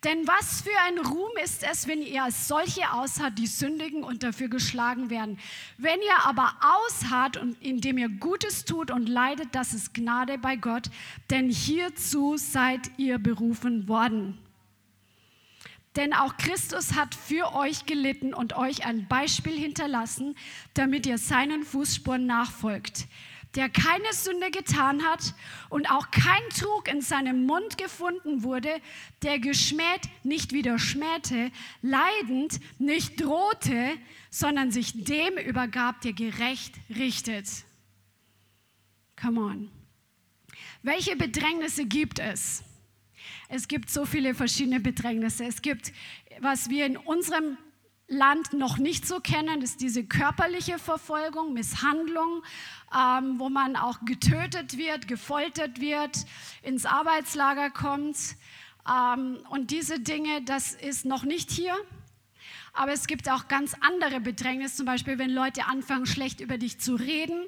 [0.04, 4.24] Denn was für ein Ruhm ist es, wenn ihr als solche ausharrt, die sündigen und
[4.24, 5.38] dafür geschlagen werden.
[5.78, 10.56] Wenn ihr aber ausharrt und indem ihr Gutes tut und leidet, das ist Gnade bei
[10.56, 10.90] Gott,
[11.30, 14.40] denn hierzu seid ihr berufen worden.
[15.96, 20.36] Denn auch Christus hat für euch gelitten und euch ein Beispiel hinterlassen,
[20.74, 23.08] damit ihr seinen Fußspuren nachfolgt,
[23.56, 25.34] der keine Sünde getan hat
[25.70, 28.80] und auch kein Trug in seinem Mund gefunden wurde,
[29.24, 33.98] der geschmäht nicht wieder schmähte, leidend nicht drohte,
[34.30, 37.48] sondern sich dem übergab, der gerecht richtet.
[39.20, 39.72] Come on.
[40.84, 42.64] Welche Bedrängnisse gibt es?
[43.48, 45.46] Es gibt so viele verschiedene Bedrängnisse.
[45.46, 45.92] Es gibt,
[46.40, 47.58] was wir in unserem
[48.08, 52.44] Land noch nicht so kennen, ist diese körperliche Verfolgung, Misshandlung,
[52.96, 56.26] ähm, wo man auch getötet wird, gefoltert wird,
[56.64, 58.18] ins Arbeitslager kommt.
[58.90, 61.76] Ähm, und diese Dinge, das ist noch nicht hier.
[62.74, 66.80] Aber es gibt auch ganz andere Bedrängnisse, zum Beispiel wenn Leute anfangen, schlecht über dich
[66.80, 67.46] zu reden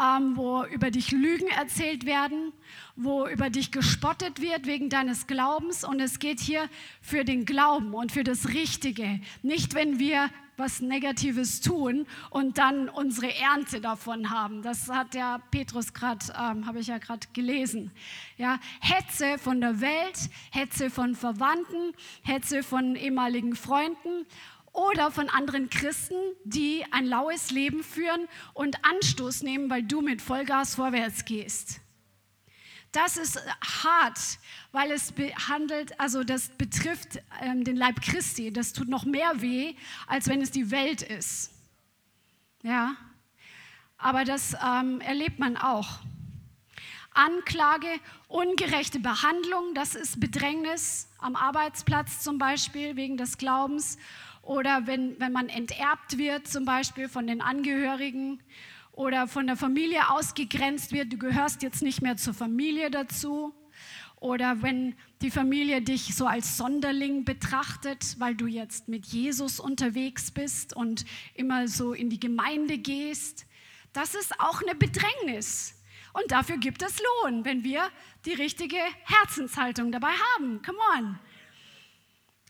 [0.00, 2.52] ähm, wo über dich Lügen erzählt werden,
[2.96, 5.84] wo über dich gespottet wird wegen deines Glaubens.
[5.84, 6.68] Und es geht hier
[7.00, 9.20] für den Glauben und für das Richtige.
[9.42, 14.62] Nicht, wenn wir was Negatives tun und dann unsere Ernte davon haben.
[14.62, 17.90] Das hat der Petrus gerade, ähm, habe ich ja gerade gelesen.
[18.36, 24.26] Ja, Hetze von der Welt, Hetze von Verwandten, Hetze von ehemaligen Freunden
[24.74, 30.20] oder von anderen Christen, die ein laues Leben führen und Anstoß nehmen, weil du mit
[30.20, 31.80] Vollgas vorwärts gehst.
[32.90, 33.40] Das ist
[33.82, 34.18] hart,
[34.72, 38.52] weil es behandelt, also das betrifft ähm, den Leib Christi.
[38.52, 39.74] Das tut noch mehr weh,
[40.06, 41.50] als wenn es die Welt ist.
[42.62, 42.96] Ja,
[43.96, 46.00] aber das ähm, erlebt man auch.
[47.12, 47.88] Anklage,
[48.26, 53.98] ungerechte Behandlung, das ist Bedrängnis am Arbeitsplatz zum Beispiel wegen des Glaubens
[54.44, 58.42] oder wenn, wenn man enterbt wird zum Beispiel von den Angehörigen
[58.92, 63.54] oder von der Familie ausgegrenzt wird, du gehörst jetzt nicht mehr zur Familie dazu.
[64.16, 70.30] Oder wenn die Familie dich so als Sonderling betrachtet, weil du jetzt mit Jesus unterwegs
[70.30, 71.04] bist und
[71.34, 73.46] immer so in die Gemeinde gehst.
[73.92, 75.82] Das ist auch eine Bedrängnis.
[76.12, 77.90] Und dafür gibt es Lohn, wenn wir
[78.24, 80.62] die richtige Herzenshaltung dabei haben.
[80.62, 81.18] Come on.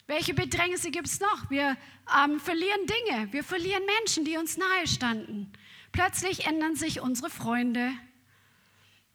[0.07, 1.51] Welche Bedrängnisse gibt es noch?
[1.51, 1.79] Wir
[2.15, 5.51] ähm, verlieren Dinge, wir verlieren Menschen, die uns nahe standen.
[5.93, 7.91] Plötzlich ändern sich unsere Freunde.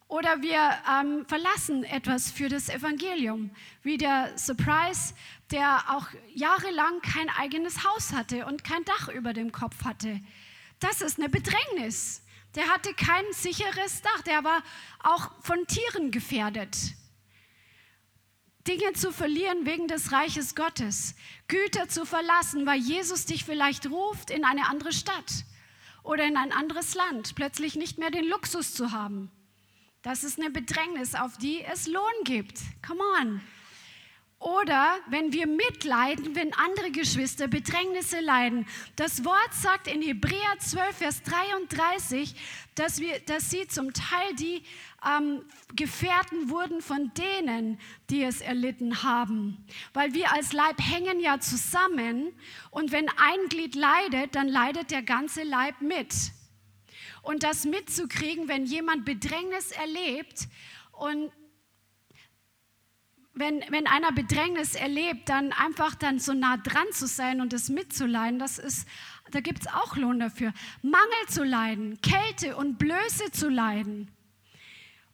[0.08, 3.50] Oder wir ähm, verlassen etwas für das Evangelium,
[3.84, 5.14] wie der Surprise,
[5.52, 10.20] der auch jahrelang kein eigenes Haus hatte und kein Dach über dem Kopf hatte.
[10.80, 12.24] Das ist eine Bedrängnis.
[12.56, 14.64] Der hatte kein sicheres Dach, der war
[15.04, 16.76] auch von Tieren gefährdet.
[18.70, 21.16] Dinge zu verlieren wegen des Reiches Gottes,
[21.48, 25.44] Güter zu verlassen, weil Jesus dich vielleicht ruft in eine andere Stadt
[26.04, 29.28] oder in ein anderes Land, plötzlich nicht mehr den Luxus zu haben.
[30.02, 32.60] Das ist eine Bedrängnis, auf die es Lohn gibt.
[32.86, 33.40] Come on.
[34.38, 38.66] Oder wenn wir mitleiden, wenn andere Geschwister Bedrängnisse leiden.
[38.94, 42.34] Das Wort sagt in Hebräer 12, Vers 33,
[42.76, 44.62] dass, wir, dass sie zum Teil die
[45.06, 45.42] ähm,
[45.74, 47.78] Gefährten wurden von denen,
[48.10, 49.64] die es erlitten haben.
[49.92, 52.32] Weil wir als Leib hängen ja zusammen
[52.70, 56.14] und wenn ein Glied leidet, dann leidet der ganze Leib mit.
[57.22, 60.48] Und das mitzukriegen, wenn jemand Bedrängnis erlebt
[60.92, 61.30] und
[63.32, 67.68] wenn, wenn einer Bedrängnis erlebt, dann einfach dann so nah dran zu sein und es
[67.68, 68.86] mitzuleiden, das ist,
[69.30, 70.52] da gibt es auch Lohn dafür.
[70.82, 74.10] Mangel zu leiden, Kälte und Blöße zu leiden.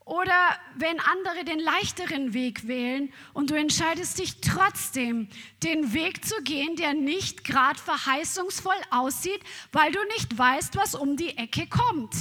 [0.07, 5.29] Oder wenn andere den leichteren Weg wählen und du entscheidest dich trotzdem,
[5.65, 9.41] den Weg zu gehen, der nicht gerade verheißungsvoll aussieht,
[9.73, 12.15] weil du nicht weißt, was um die Ecke kommt.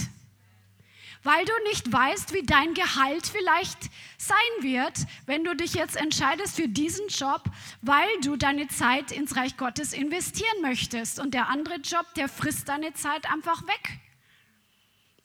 [1.21, 3.77] Weil du nicht weißt, wie dein Gehalt vielleicht
[4.17, 7.43] sein wird, wenn du dich jetzt entscheidest für diesen Job,
[7.83, 11.19] weil du deine Zeit ins Reich Gottes investieren möchtest.
[11.19, 13.99] Und der andere Job, der frisst deine Zeit einfach weg.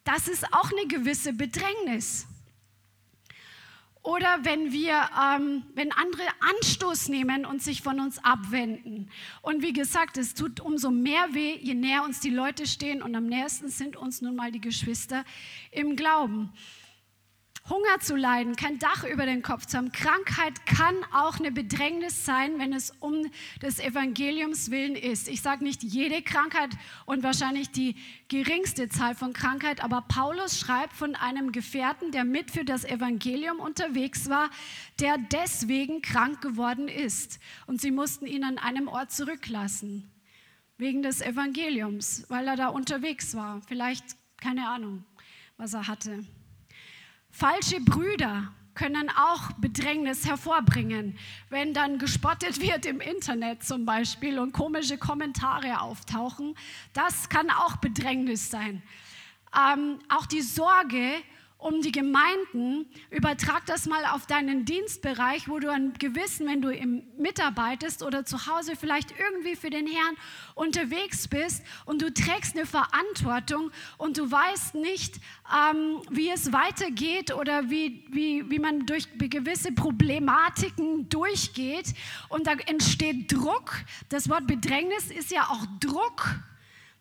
[0.05, 2.27] Das ist auch eine gewisse Bedrängnis.
[4.03, 6.23] Oder wenn wir, ähm, wenn andere
[6.57, 9.11] Anstoß nehmen und sich von uns abwenden.
[9.43, 13.15] Und wie gesagt, es tut umso mehr weh, je näher uns die Leute stehen und
[13.15, 15.25] am nächsten sind uns nun mal die Geschwister
[15.71, 16.51] im Glauben.
[17.69, 19.93] Hunger zu leiden, kein Dach über den Kopf zu haben.
[19.93, 23.31] Krankheit kann auch eine Bedrängnis sein, wenn es um
[23.63, 25.29] des Evangeliums willen ist.
[25.29, 26.71] Ich sage nicht jede Krankheit
[27.07, 27.95] und wahrscheinlich die
[28.29, 33.61] geringste Zahl von Krankheit, aber Paulus schreibt von einem Gefährten, der mit für das Evangelium
[33.61, 34.51] unterwegs war,
[34.99, 37.39] der deswegen krank geworden ist.
[37.67, 40.11] Und sie mussten ihn an einem Ort zurücklassen,
[40.77, 43.61] wegen des Evangeliums, weil er da unterwegs war.
[43.69, 44.05] Vielleicht,
[44.41, 45.05] keine Ahnung,
[45.57, 46.25] was er hatte.
[47.31, 54.53] Falsche Brüder können auch Bedrängnis hervorbringen, wenn dann gespottet wird im Internet zum Beispiel und
[54.53, 56.55] komische Kommentare auftauchen.
[56.93, 58.83] Das kann auch Bedrängnis sein.
[59.55, 61.23] Ähm, auch die Sorge
[61.61, 66.71] um die Gemeinden, übertrag das mal auf deinen Dienstbereich, wo du ein Gewissen, wenn du
[66.71, 70.17] im mitarbeitest oder zu Hause vielleicht irgendwie für den Herrn
[70.55, 75.17] unterwegs bist und du trägst eine Verantwortung und du weißt nicht,
[75.55, 81.93] ähm, wie es weitergeht oder wie, wie, wie man durch gewisse Problematiken durchgeht
[82.31, 83.75] und da entsteht Druck.
[84.09, 86.41] Das Wort Bedrängnis ist ja auch Druck.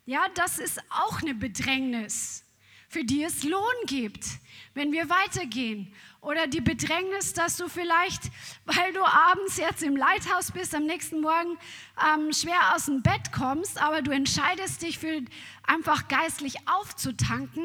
[0.04, 2.44] Ja, das ist auch eine Bedrängnis
[2.90, 4.26] für die es Lohn gibt,
[4.74, 5.92] wenn wir weitergehen.
[6.20, 8.22] Oder die Bedrängnis, dass du vielleicht,
[8.66, 11.58] weil du abends jetzt im Leithaus bist, am nächsten Morgen
[12.14, 15.22] ähm, schwer aus dem Bett kommst, aber du entscheidest dich für
[15.66, 17.64] einfach geistlich aufzutanken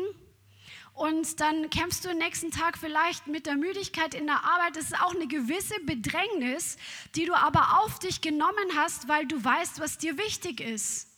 [0.96, 4.78] und dann kämpfst du den nächsten Tag vielleicht mit der Müdigkeit in der Arbeit.
[4.78, 6.78] Das ist auch eine gewisse Bedrängnis,
[7.16, 11.10] die du aber auf dich genommen hast, weil du weißt, was dir wichtig ist.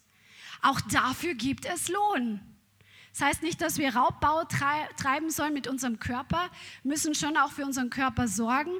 [0.64, 2.57] Auch dafür gibt es Lohn.
[3.18, 6.51] Das heißt nicht, dass wir Raubbau treiben sollen mit unserem Körper,
[6.84, 8.74] müssen schon auch für unseren Körper sorgen.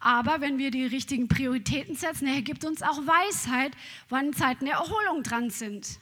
[0.00, 3.72] Aber wenn wir die richtigen Prioritäten setzen, er gibt uns auch Weisheit,
[4.08, 5.98] wann Zeiten der Erholung dran sind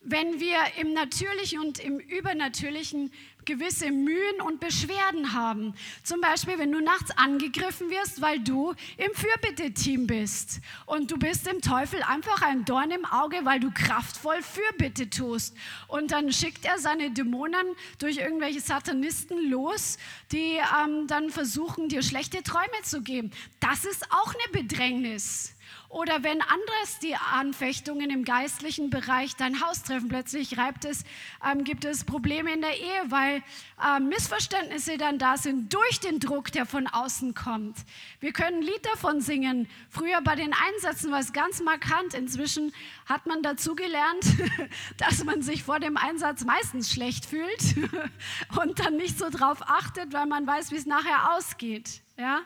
[0.00, 3.12] wenn wir im Natürlichen und im Übernatürlichen
[3.48, 5.74] gewisse Mühen und Beschwerden haben.
[6.04, 11.46] Zum Beispiel, wenn du nachts angegriffen wirst, weil du im Fürbitte-Team bist und du bist
[11.46, 15.56] dem Teufel einfach ein Dorn im Auge, weil du kraftvoll Fürbitte tust.
[15.88, 17.66] Und dann schickt er seine Dämonen
[17.98, 19.96] durch irgendwelche Satanisten los,
[20.30, 23.30] die ähm, dann versuchen, dir schlechte Träume zu geben.
[23.60, 25.54] Das ist auch eine Bedrängnis.
[25.88, 31.04] Oder wenn anderes die Anfechtungen im geistlichen Bereich dein Haus treffen, plötzlich reibt es,
[31.42, 33.42] ähm, gibt es Probleme in der Ehe, weil
[33.82, 37.78] äh, Missverständnisse dann da sind durch den Druck, der von außen kommt.
[38.20, 39.66] Wir können ein Lied davon singen.
[39.88, 42.12] Früher bei den Einsätzen war es ganz markant.
[42.12, 42.74] Inzwischen
[43.06, 44.26] hat man dazu gelernt,
[44.98, 47.76] dass man sich vor dem Einsatz meistens schlecht fühlt
[48.62, 52.02] und dann nicht so drauf achtet, weil man weiß, wie es nachher ausgeht.
[52.18, 52.42] Ja?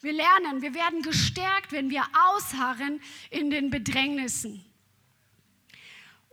[0.00, 4.64] Wir lernen, wir werden gestärkt, wenn wir ausharren in den Bedrängnissen.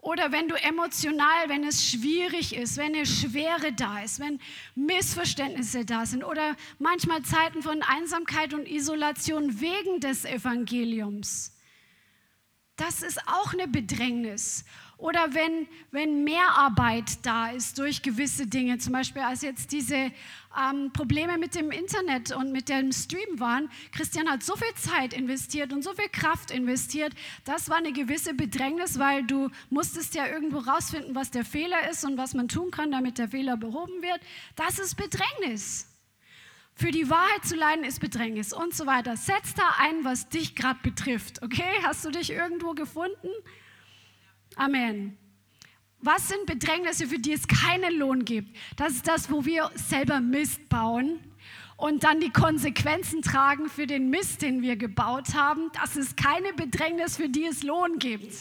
[0.05, 4.39] Oder wenn du emotional, wenn es schwierig ist, wenn eine Schwere da ist, wenn
[4.75, 11.57] Missverständnisse da sind oder manchmal Zeiten von Einsamkeit und Isolation wegen des Evangeliums.
[12.75, 14.65] Das ist auch eine Bedrängnis.
[14.97, 20.11] Oder wenn, wenn Mehrarbeit da ist durch gewisse Dinge, zum Beispiel als jetzt diese
[20.57, 25.13] ähm, Probleme mit dem Internet und mit dem Stream waren, Christian hat so viel Zeit
[25.13, 30.27] investiert und so viel Kraft investiert, das war eine gewisse Bedrängnis, weil du musstest ja
[30.27, 34.01] irgendwo rausfinden, was der Fehler ist und was man tun kann, damit der Fehler behoben
[34.01, 34.21] wird.
[34.55, 35.91] Das ist Bedrängnis.
[36.77, 39.15] Für die Wahrheit zu leiden ist Bedrängnis und so weiter.
[39.15, 41.41] Setz da ein, was dich gerade betrifft.
[41.41, 41.63] Okay?
[41.83, 43.29] Hast du dich irgendwo gefunden?
[44.55, 45.17] Amen.
[45.99, 48.55] Was sind Bedrängnisse, für die es keinen Lohn gibt?
[48.77, 51.19] Das ist das, wo wir selber Mist bauen
[51.77, 55.71] und dann die Konsequenzen tragen für den Mist, den wir gebaut haben.
[55.73, 58.33] Das ist keine Bedrängnis, für die es Lohn gibt.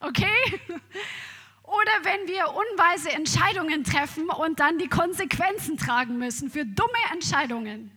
[0.00, 0.60] Okay?
[1.62, 7.90] Oder wenn wir unweise Entscheidungen treffen und dann die Konsequenzen tragen müssen für dumme Entscheidungen.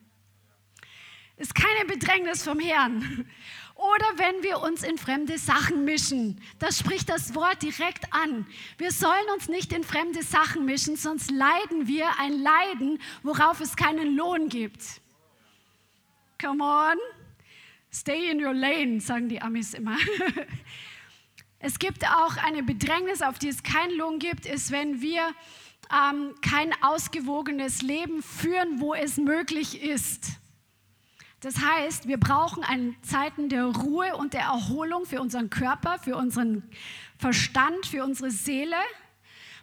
[1.38, 3.26] Ist keine Bedrängnis vom Herrn.
[3.82, 6.40] Oder wenn wir uns in fremde Sachen mischen.
[6.60, 8.46] Das spricht das Wort direkt an.
[8.78, 13.76] Wir sollen uns nicht in fremde Sachen mischen, sonst leiden wir ein Leiden, worauf es
[13.76, 15.02] keinen Lohn gibt.
[16.40, 16.98] Come on.
[17.92, 19.98] Stay in your lane, sagen die Amis immer.
[21.64, 25.22] Es gibt auch eine Bedrängnis, auf die es keinen Lohn gibt, ist, wenn wir
[25.94, 30.41] ähm, kein ausgewogenes Leben führen, wo es möglich ist.
[31.42, 36.16] Das heißt, wir brauchen eine Zeiten der Ruhe und der Erholung für unseren Körper, für
[36.16, 36.62] unseren
[37.18, 38.76] Verstand, für unsere Seele.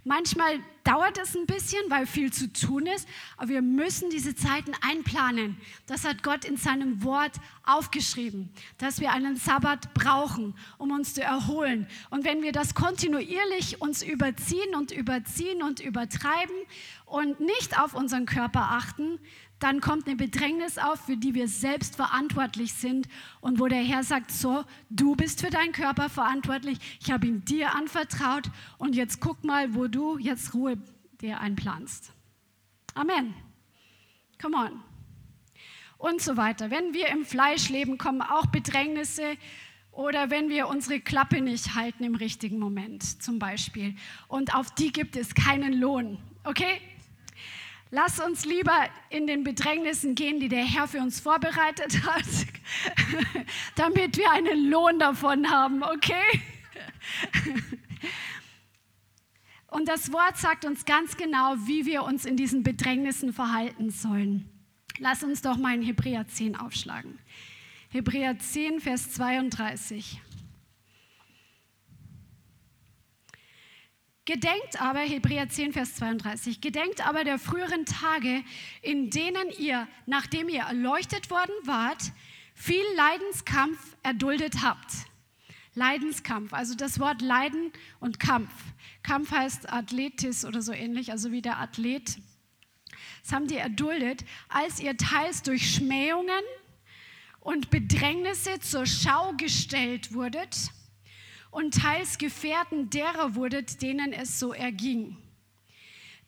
[0.02, 0.58] Manchmal
[0.88, 5.58] dauert es ein bisschen, weil viel zu tun ist, aber wir müssen diese Zeiten einplanen.
[5.86, 7.32] Das hat Gott in seinem Wort
[7.66, 11.86] aufgeschrieben, dass wir einen Sabbat brauchen, um uns zu erholen.
[12.08, 16.56] Und wenn wir das kontinuierlich uns überziehen und überziehen und übertreiben
[17.04, 19.18] und nicht auf unseren Körper achten,
[19.58, 23.08] dann kommt eine Bedrängnis auf, für die wir selbst verantwortlich sind
[23.40, 27.44] und wo der Herr sagt, so, du bist für deinen Körper verantwortlich, ich habe ihn
[27.44, 30.77] dir anvertraut und jetzt guck mal, wo du jetzt Ruhe
[31.20, 32.12] dir einplanst.
[32.94, 33.34] Amen.
[34.40, 34.82] Come on.
[35.98, 36.70] Und so weiter.
[36.70, 39.36] Wenn wir im Fleisch leben, kommen auch Bedrängnisse
[39.90, 43.96] oder wenn wir unsere Klappe nicht halten im richtigen Moment zum Beispiel.
[44.28, 46.18] Und auf die gibt es keinen Lohn.
[46.44, 46.80] Okay?
[47.90, 52.24] Lass uns lieber in den Bedrängnissen gehen, die der Herr für uns vorbereitet hat,
[53.76, 56.42] damit wir einen Lohn davon haben, okay?
[59.68, 64.48] Und das Wort sagt uns ganz genau, wie wir uns in diesen Bedrängnissen verhalten sollen.
[64.98, 67.18] Lass uns doch mal in Hebräer 10 aufschlagen.
[67.90, 70.20] Hebräer 10, Vers 32.
[74.24, 78.44] Gedenkt aber, Hebräer 10, Vers 32, gedenkt aber der früheren Tage,
[78.82, 82.12] in denen ihr, nachdem ihr erleuchtet worden wart,
[82.54, 84.92] viel Leidenskampf erduldet habt.
[85.74, 88.52] Leidenskampf, also das Wort Leiden und Kampf.
[89.02, 92.18] Kampf heißt Athletis oder so ähnlich, also wie der Athlet.
[93.22, 96.42] Das haben die erduldet, als ihr teils durch Schmähungen
[97.40, 100.70] und Bedrängnisse zur Schau gestellt wurdet
[101.50, 105.16] und teils Gefährten derer wurdet, denen es so erging.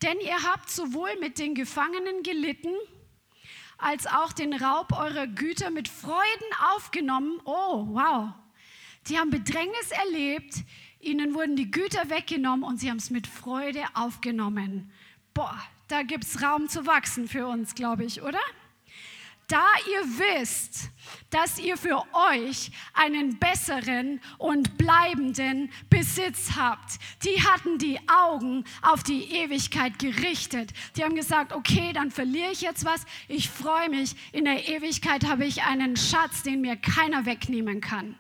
[0.03, 2.75] Denn ihr habt sowohl mit den Gefangenen gelitten,
[3.77, 7.41] als auch den Raub eurer Güter mit Freuden aufgenommen.
[7.45, 8.31] Oh, wow.
[9.09, 10.55] Die haben Bedrängnis erlebt,
[11.01, 14.91] ihnen wurden die Güter weggenommen und sie haben es mit Freude aufgenommen.
[15.35, 18.41] Boah, da gibt es Raum zu wachsen für uns, glaube ich, oder?
[19.51, 20.91] da ihr wisst,
[21.31, 26.99] dass ihr für euch einen besseren und bleibenden Besitz habt.
[27.25, 30.73] Die hatten die Augen auf die Ewigkeit gerichtet.
[30.97, 33.05] Die haben gesagt, okay, dann verliere ich jetzt was.
[33.27, 34.15] Ich freue mich.
[34.33, 38.17] In der Ewigkeit habe ich einen Schatz, den mir keiner wegnehmen kann.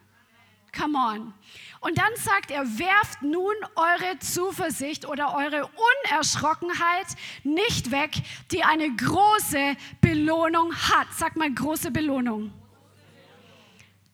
[0.76, 1.34] Come on.
[1.80, 5.68] Und dann sagt er, werft nun eure Zuversicht oder eure
[6.04, 7.06] Unerschrockenheit
[7.42, 8.10] nicht weg,
[8.50, 11.08] die eine große Belohnung hat.
[11.16, 12.52] Sag mal große Belohnung.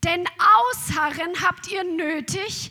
[0.04, 0.24] Denn
[0.56, 2.70] Ausharren habt ihr nötig,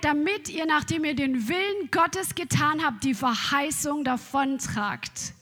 [0.00, 5.34] damit ihr, nachdem ihr den Willen Gottes getan habt, die Verheißung davontragt.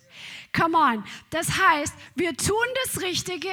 [0.52, 1.04] Come on.
[1.30, 3.52] Das heißt, wir tun das Richtige,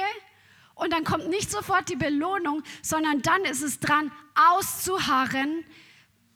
[0.80, 5.64] und dann kommt nicht sofort die Belohnung, sondern dann ist es dran, auszuharren,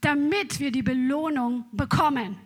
[0.01, 2.39] damit wir die Belohnung bekommen.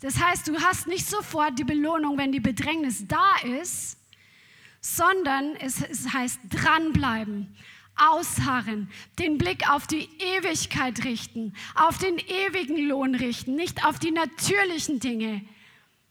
[0.00, 3.96] Das heißt, du hast nicht sofort die Belohnung, wenn die Bedrängnis da ist,
[4.80, 7.56] sondern es, es heißt dranbleiben,
[7.96, 14.10] ausharren, den Blick auf die Ewigkeit richten, auf den ewigen Lohn richten, nicht auf die
[14.10, 15.42] natürlichen Dinge.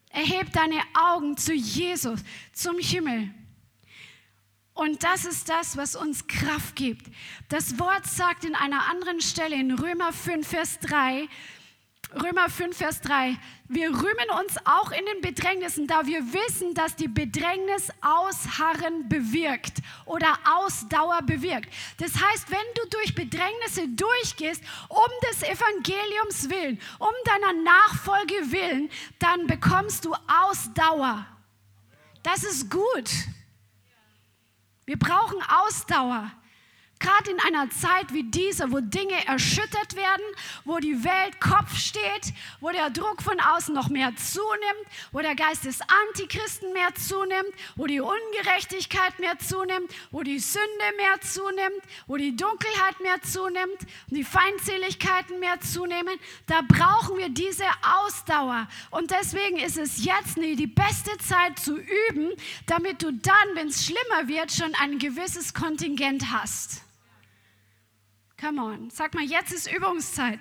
[0.10, 2.22] Erheb deine Augen zu Jesus,
[2.54, 3.32] zum Himmel.
[4.74, 7.08] Und das ist das, was uns Kraft gibt.
[7.50, 11.28] Das Wort sagt in einer anderen Stelle in Römer 5, Vers 3,
[12.14, 13.38] Römer 5, Vers 3,
[13.70, 19.78] wir rühmen uns auch in den Bedrängnissen, da wir wissen, dass die Bedrängnis Ausharren bewirkt
[20.06, 21.70] oder Ausdauer bewirkt.
[21.98, 28.90] Das heißt, wenn du durch Bedrängnisse durchgehst, um des Evangeliums willen, um deiner Nachfolge willen,
[29.20, 31.26] dann bekommst du Ausdauer.
[32.24, 33.10] Das ist gut.
[34.92, 36.30] Wir brauchen Ausdauer.
[37.02, 40.24] Gerade in einer Zeit wie dieser, wo Dinge erschüttert werden,
[40.66, 45.34] wo die Welt Kopf steht, wo der Druck von außen noch mehr zunimmt, wo der
[45.34, 51.82] Geist des Antichristen mehr zunimmt, wo die Ungerechtigkeit mehr zunimmt, wo die Sünde mehr zunimmt,
[52.06, 57.66] wo die Dunkelheit mehr zunimmt und die Feindseligkeiten mehr zunehmen, da brauchen wir diese
[58.04, 58.68] Ausdauer.
[58.92, 62.30] Und deswegen ist es jetzt die beste Zeit zu üben,
[62.68, 66.84] damit du dann, wenn es schlimmer wird, schon ein gewisses Kontingent hast.
[68.42, 68.90] Come on.
[68.90, 70.40] Sag mal, jetzt ist Übungszeit.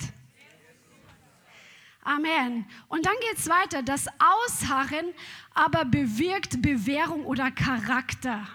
[2.02, 2.64] Amen.
[2.88, 3.82] Und dann geht es weiter.
[3.82, 5.12] Das Ausharren
[5.52, 8.48] aber bewirkt Bewährung oder Charakter.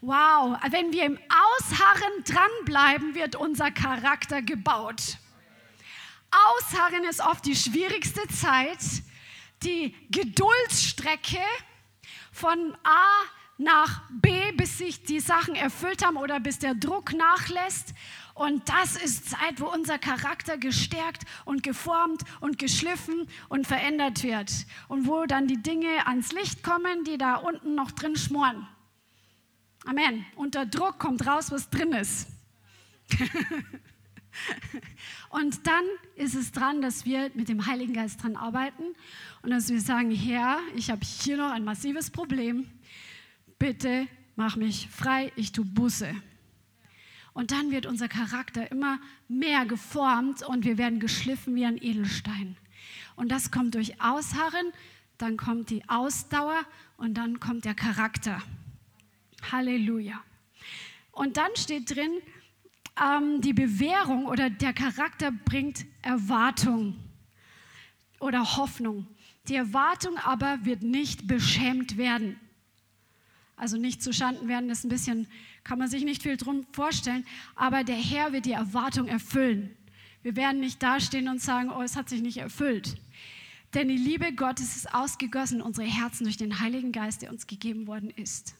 [0.00, 5.18] Wow, wenn wir im Ausharren dranbleiben, wird unser Charakter gebaut.
[6.30, 8.78] Ausharren ist oft die schwierigste Zeit,
[9.64, 11.42] die Geduldsstrecke
[12.30, 13.06] von A
[13.58, 17.94] nach B, bis sich die Sachen erfüllt haben oder bis der Druck nachlässt.
[18.34, 24.50] Und das ist Zeit, wo unser Charakter gestärkt und geformt und geschliffen und verändert wird.
[24.88, 28.66] Und wo dann die Dinge ans Licht kommen, die da unten noch drin schmoren.
[29.84, 30.24] Amen.
[30.36, 32.28] Unter Druck kommt raus, was drin ist.
[35.30, 35.84] und dann
[36.16, 38.84] ist es dran, dass wir mit dem Heiligen Geist dran arbeiten
[39.42, 42.66] und dass wir sagen, Herr, ich habe hier noch ein massives Problem.
[43.58, 44.06] Bitte
[44.36, 46.14] mach mich frei, ich tue Buße.
[47.34, 52.56] Und dann wird unser Charakter immer mehr geformt und wir werden geschliffen wie ein Edelstein.
[53.16, 54.72] Und das kommt durch Ausharren,
[55.18, 56.60] dann kommt die Ausdauer
[56.96, 58.42] und dann kommt der Charakter.
[59.50, 60.22] Halleluja.
[61.10, 62.12] Und dann steht drin,
[63.00, 66.96] ähm, die Bewährung oder der Charakter bringt Erwartung
[68.20, 69.06] oder Hoffnung.
[69.48, 72.38] Die Erwartung aber wird nicht beschämt werden.
[73.62, 75.28] Also nicht zu Schanden werden, ist ein bisschen
[75.62, 79.76] kann man sich nicht viel drum vorstellen, aber der Herr wird die Erwartung erfüllen.
[80.24, 82.96] Wir werden nicht dastehen und sagen, oh, es hat sich nicht erfüllt.
[83.72, 87.46] Denn die Liebe Gottes ist ausgegossen in unsere Herzen durch den Heiligen Geist, der uns
[87.46, 88.56] gegeben worden ist.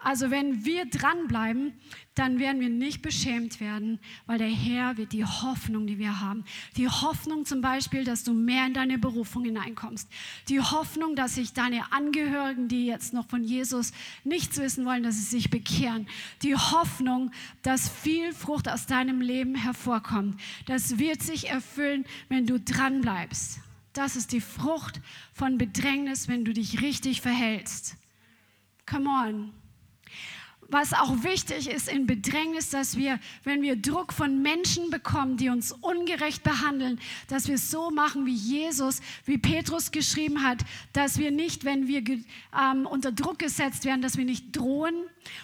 [0.00, 1.72] Also wenn wir dranbleiben,
[2.14, 6.44] dann werden wir nicht beschämt werden, weil der Herr wird die Hoffnung, die wir haben,
[6.76, 10.08] die Hoffnung zum Beispiel, dass du mehr in deine Berufung hineinkommst,
[10.48, 13.92] die Hoffnung, dass sich deine Angehörigen, die jetzt noch von Jesus
[14.22, 16.06] nichts wissen wollen, dass sie sich bekehren,
[16.42, 17.32] die Hoffnung,
[17.62, 23.60] dass viel Frucht aus deinem Leben hervorkommt, das wird sich erfüllen, wenn du dranbleibst.
[23.92, 25.00] Das ist die Frucht
[25.32, 27.96] von Bedrängnis, wenn du dich richtig verhältst.
[28.86, 29.52] Come on.
[30.70, 35.48] Was auch wichtig ist in Bedrängnis, dass wir, wenn wir Druck von Menschen bekommen, die
[35.48, 40.58] uns ungerecht behandeln, dass wir es so machen wie Jesus, wie Petrus geschrieben hat,
[40.92, 44.94] dass wir nicht, wenn wir ähm, unter Druck gesetzt werden, dass wir nicht drohen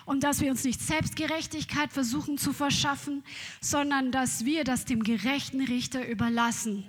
[0.05, 3.25] und dass wir uns nicht Selbstgerechtigkeit versuchen zu verschaffen,
[3.63, 6.85] sondern dass wir das dem gerechten Richter überlassen.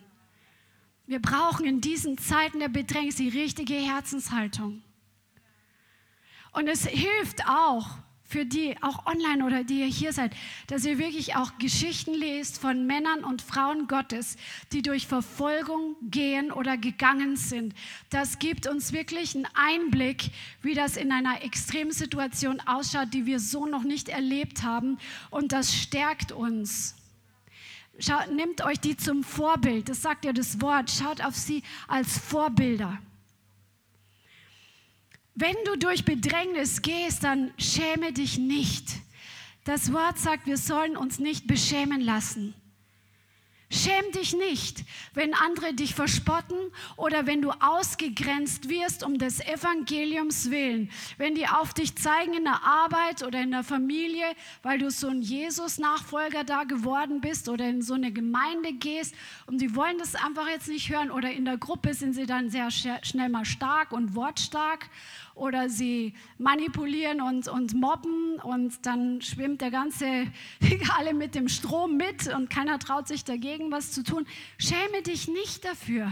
[1.08, 4.82] Wir brauchen in diesen Zeiten der Bedrängnis die richtige Herzenshaltung.
[6.52, 10.36] Und es hilft auch für die, auch online oder die ihr hier seid,
[10.68, 14.38] dass ihr wirklich auch Geschichten lest von Männern und Frauen Gottes,
[14.72, 17.74] die durch Verfolgung gehen oder gegangen sind.
[18.10, 23.66] Das gibt uns wirklich einen Einblick, wie das in einer Extremsituation ausschaut, die wir so
[23.66, 24.98] noch nicht erlebt haben.
[25.30, 26.96] Und das stärkt uns.
[28.00, 29.88] Schaut, nehmt euch die zum Vorbild.
[29.88, 30.92] Das sagt ja das Wort.
[30.92, 33.00] Schaut auf sie als Vorbilder.
[35.36, 38.88] Wenn du durch Bedrängnis gehst, dann schäme dich nicht.
[39.66, 42.56] Das Wort sagt, wir sollen uns nicht beschämen lassen.
[43.72, 46.58] Schäm dich nicht, wenn andere dich verspotten
[46.98, 50.92] oder wenn du ausgegrenzt wirst um des Evangeliums willen.
[51.18, 54.24] Wenn die auf dich zeigen in der Arbeit oder in der Familie,
[54.62, 59.16] weil du so ein Jesus-Nachfolger da geworden bist oder in so eine Gemeinde gehst
[59.48, 62.52] und die wollen das einfach jetzt nicht hören oder in der Gruppe sind sie dann
[62.52, 64.90] sehr schnell mal stark und wortstark
[65.36, 70.06] oder sie manipulieren und, und mobben und dann schwimmt der ganze,
[70.98, 74.26] alle mit dem Strom mit und keiner traut sich dagegen was zu tun.
[74.58, 76.12] Schäme dich nicht dafür.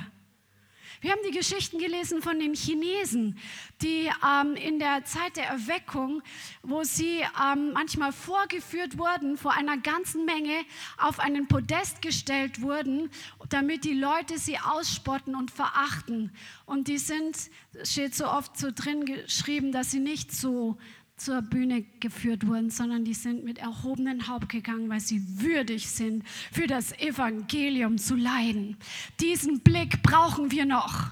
[1.03, 3.37] Wir haben die Geschichten gelesen von den Chinesen,
[3.81, 6.21] die ähm, in der Zeit der Erweckung,
[6.61, 10.63] wo sie ähm, manchmal vorgeführt wurden, vor einer ganzen Menge
[10.97, 13.09] auf einen Podest gestellt wurden,
[13.49, 16.31] damit die Leute sie ausspotten und verachten.
[16.65, 17.37] Und die sind,
[17.83, 20.77] steht so oft so drin geschrieben, dass sie nicht so
[21.23, 26.23] zur Bühne geführt wurden, sondern die sind mit erhobenen Haupt gegangen, weil sie würdig sind,
[26.51, 28.77] für das Evangelium zu leiden.
[29.19, 31.11] Diesen Blick brauchen wir noch.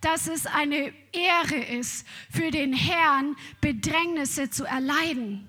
[0.00, 5.48] Dass es eine Ehre ist, für den Herrn Bedrängnisse zu erleiden.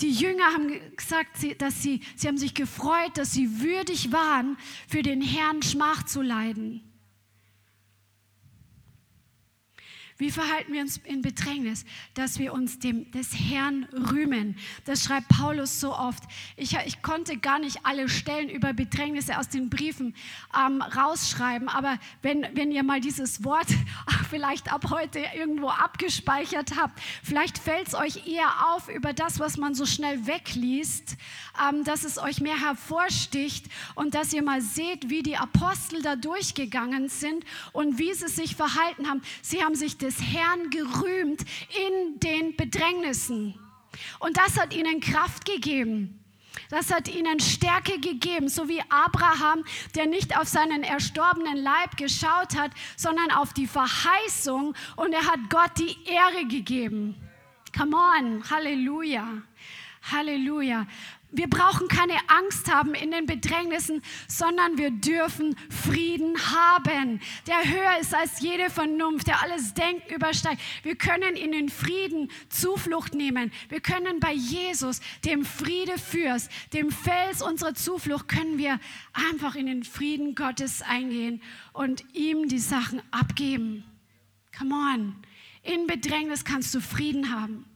[0.00, 4.56] Die Jünger haben gesagt, dass sie, sie haben sich gefreut, dass sie würdig waren,
[4.88, 6.89] für den Herrn Schmach zu leiden.
[10.20, 11.86] Wie verhalten wir uns in Bedrängnis?
[12.12, 14.54] Dass wir uns dem, des Herrn rühmen.
[14.84, 16.22] Das schreibt Paulus so oft.
[16.56, 20.14] Ich, ich konnte gar nicht alle Stellen über Bedrängnisse aus den Briefen
[20.54, 23.68] ähm, rausschreiben, aber wenn, wenn ihr mal dieses Wort
[24.30, 29.56] vielleicht ab heute irgendwo abgespeichert habt, vielleicht fällt es euch eher auf über das, was
[29.56, 31.16] man so schnell wegliest,
[31.66, 33.64] ähm, dass es euch mehr hervorsticht
[33.94, 37.42] und dass ihr mal seht, wie die Apostel da durchgegangen sind
[37.72, 39.22] und wie sie sich verhalten haben.
[39.40, 43.54] Sie haben sich des des Herrn gerühmt in den Bedrängnissen.
[44.18, 46.16] Und das hat ihnen Kraft gegeben.
[46.68, 52.56] Das hat ihnen Stärke gegeben, so wie Abraham, der nicht auf seinen erstorbenen Leib geschaut
[52.56, 57.14] hat, sondern auf die Verheißung und er hat Gott die Ehre gegeben.
[57.76, 59.42] Come on, Halleluja.
[60.10, 60.86] Halleluja.
[61.32, 68.00] Wir brauchen keine Angst haben in den Bedrängnissen, sondern wir dürfen Frieden haben, der höher
[68.00, 70.60] ist als jede Vernunft, der alles Denken übersteigt.
[70.82, 73.52] Wir können in den Frieden Zuflucht nehmen.
[73.68, 78.80] Wir können bei Jesus, dem Friede fürs, dem Fels unserer Zuflucht, können wir
[79.12, 81.40] einfach in den Frieden Gottes eingehen
[81.72, 83.84] und ihm die Sachen abgeben.
[84.56, 85.16] Come on.
[85.62, 87.69] In Bedrängnis kannst du Frieden haben.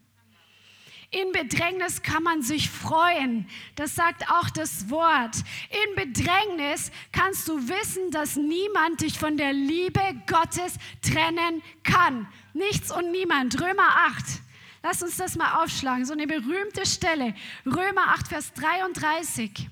[1.14, 3.48] In Bedrängnis kann man sich freuen.
[3.76, 5.36] Das sagt auch das Wort.
[5.70, 12.26] In Bedrängnis kannst du wissen, dass niemand dich von der Liebe Gottes trennen kann.
[12.52, 13.60] Nichts und niemand.
[13.60, 14.24] Römer 8.
[14.82, 16.04] Lass uns das mal aufschlagen.
[16.04, 17.34] So eine berühmte Stelle.
[17.64, 19.68] Römer 8, Vers 33.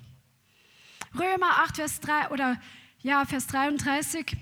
[1.18, 2.60] Römer 8, Vers 3 oder
[3.00, 4.36] ja, Vers 33.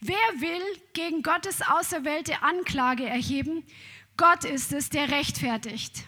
[0.00, 0.62] Wer will
[0.94, 3.64] gegen Gottes auserwählte Anklage erheben?
[4.16, 6.04] Gott ist es, der rechtfertigt.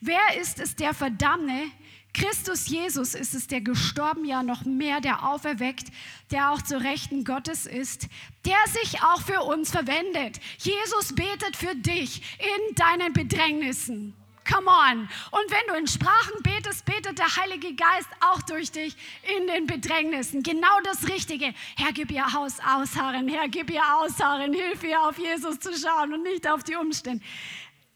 [0.00, 1.70] Wer ist es, der verdamme?
[2.14, 5.88] Christus Jesus ist es, der gestorben, ja noch mehr, der auferweckt,
[6.30, 8.08] der auch zur Rechten Gottes ist,
[8.44, 10.38] der sich auch für uns verwendet.
[10.58, 14.14] Jesus betet für dich in deinen Bedrängnissen.
[14.44, 15.08] Come on.
[15.30, 18.96] Und wenn du in Sprachen betest, betet der Heilige Geist auch durch dich
[19.36, 20.42] in den Bedrängnissen.
[20.42, 21.54] Genau das Richtige.
[21.76, 23.28] Herr, gib ihr Haus ausharren.
[23.28, 24.52] Herr, gib ihr ausharren.
[24.52, 27.24] Hilf ihr auf Jesus zu schauen und nicht auf die Umstände.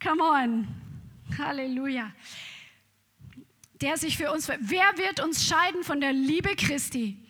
[0.03, 0.69] Come on.
[1.37, 2.13] Halleluja.
[3.81, 7.26] Der sich für uns, wer wird uns scheiden von der Liebe Christi?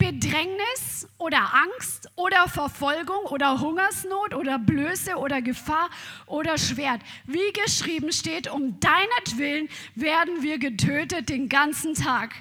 [0.00, 5.90] Bedrängnis oder Angst oder Verfolgung oder Hungersnot oder Blöße oder Gefahr
[6.24, 7.02] oder Schwert.
[7.26, 12.34] Wie geschrieben steht, um deinetwillen werden wir getötet den ganzen Tag.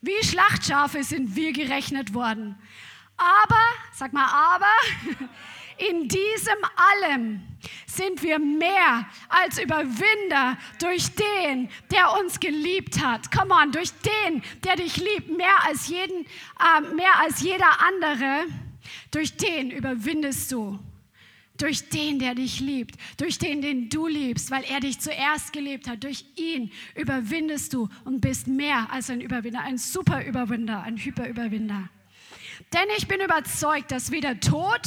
[0.00, 2.56] Wie Schlachtschafe sind wir gerechnet worden.
[3.18, 4.72] Aber, sag mal, aber,
[5.78, 6.58] in diesem
[6.94, 7.40] allem
[7.86, 13.30] sind wir mehr als Überwinder durch den, der uns geliebt hat.
[13.32, 18.44] Come on, durch den, der dich liebt, mehr als, jeden, äh, mehr als jeder andere.
[19.10, 20.78] Durch den überwindest du.
[21.58, 25.88] Durch den, der dich liebt, durch den, den du liebst, weil er dich zuerst geliebt
[25.88, 26.04] hat.
[26.04, 31.88] Durch ihn überwindest du und bist mehr als ein Überwinder, ein Superüberwinder, ein Hyperüberwinder.
[32.74, 34.82] Denn ich bin überzeugt, dass weder Tod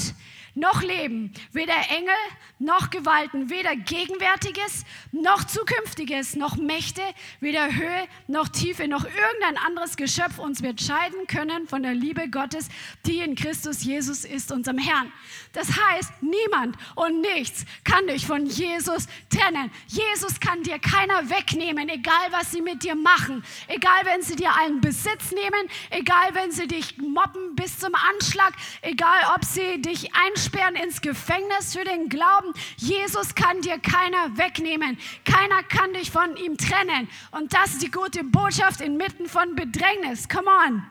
[0.59, 2.15] noch Leben, weder Engel
[2.59, 7.01] noch Gewalten, weder Gegenwärtiges noch Zukünftiges, noch Mächte,
[7.39, 12.29] weder Höhe noch Tiefe, noch irgendein anderes Geschöpf uns wird scheiden können von der Liebe
[12.29, 12.67] Gottes,
[13.05, 15.11] die in Christus Jesus ist, unserem Herrn.
[15.53, 19.71] Das heißt, niemand und nichts kann dich von Jesus trennen.
[19.87, 24.55] Jesus kann dir keiner wegnehmen, egal was sie mit dir machen, egal wenn sie dir
[24.55, 30.11] allen Besitz nehmen, egal wenn sie dich mobben bis zum Anschlag, egal ob sie dich
[30.13, 32.53] einsperren ins Gefängnis für den Glauben.
[32.77, 34.99] Jesus kann dir keiner wegnehmen.
[35.25, 37.09] Keiner kann dich von ihm trennen.
[37.31, 40.29] Und das ist die gute Botschaft inmitten von Bedrängnis.
[40.29, 40.85] Come on.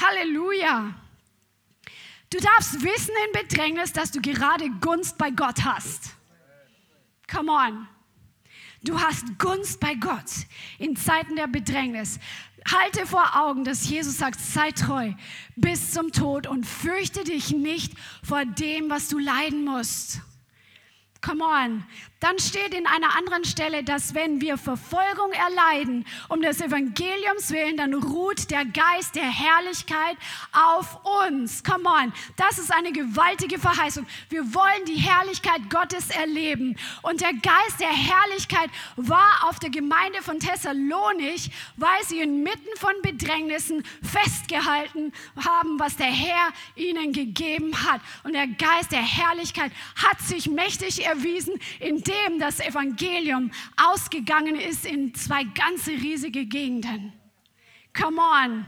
[0.00, 1.05] Halleluja.
[2.30, 6.16] Du darfst wissen in Bedrängnis, dass du gerade Gunst bei Gott hast.
[7.30, 7.88] Come on.
[8.82, 10.30] Du hast Gunst bei Gott
[10.78, 12.18] in Zeiten der Bedrängnis.
[12.70, 15.12] Halte vor Augen, dass Jesus sagt, sei treu
[15.54, 20.20] bis zum Tod und fürchte dich nicht vor dem, was du leiden musst.
[21.20, 21.84] Come on.
[22.26, 27.76] Dann steht in einer anderen Stelle, dass wenn wir Verfolgung erleiden um des Evangeliums willen,
[27.76, 30.16] dann ruht der Geist der Herrlichkeit
[30.50, 30.98] auf
[31.28, 31.62] uns.
[31.62, 32.12] Come on.
[32.34, 34.08] Das ist eine gewaltige Verheißung.
[34.28, 36.76] Wir wollen die Herrlichkeit Gottes erleben.
[37.02, 42.94] Und der Geist der Herrlichkeit war auf der Gemeinde von Thessalonich, weil sie inmitten von
[43.02, 48.00] Bedrängnissen festgehalten haben, was der Herr ihnen gegeben hat.
[48.24, 55.14] Und der Geist der Herrlichkeit hat sich mächtig erwiesen, indem das Evangelium ausgegangen ist in
[55.14, 57.12] zwei ganze riesige Gegenden.
[57.92, 58.66] Come on.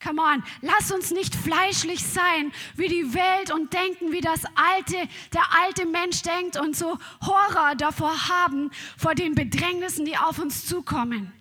[0.00, 5.08] Come on, lass uns nicht fleischlich sein wie die Welt und denken, wie das alte,
[5.32, 10.66] der alte Mensch denkt und so Horror davor haben, vor den Bedrängnissen, die auf uns
[10.66, 11.32] zukommen.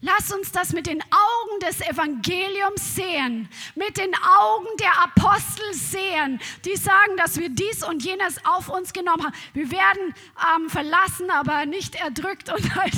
[0.00, 6.40] Lass uns das mit den Augen des Evangeliums sehen, mit den Augen der Apostel sehen,
[6.64, 9.34] die sagen, dass wir dies und jenes auf uns genommen haben.
[9.54, 10.14] Wir werden
[10.54, 12.94] ähm, verlassen, aber nicht erdrückt und halt,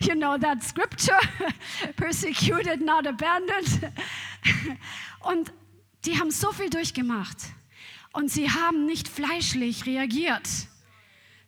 [0.00, 1.20] you know that scripture,
[1.96, 3.92] persecuted, not abandoned.
[5.20, 5.52] Und
[6.06, 7.36] die haben so viel durchgemacht
[8.12, 10.48] und sie haben nicht fleischlich reagiert.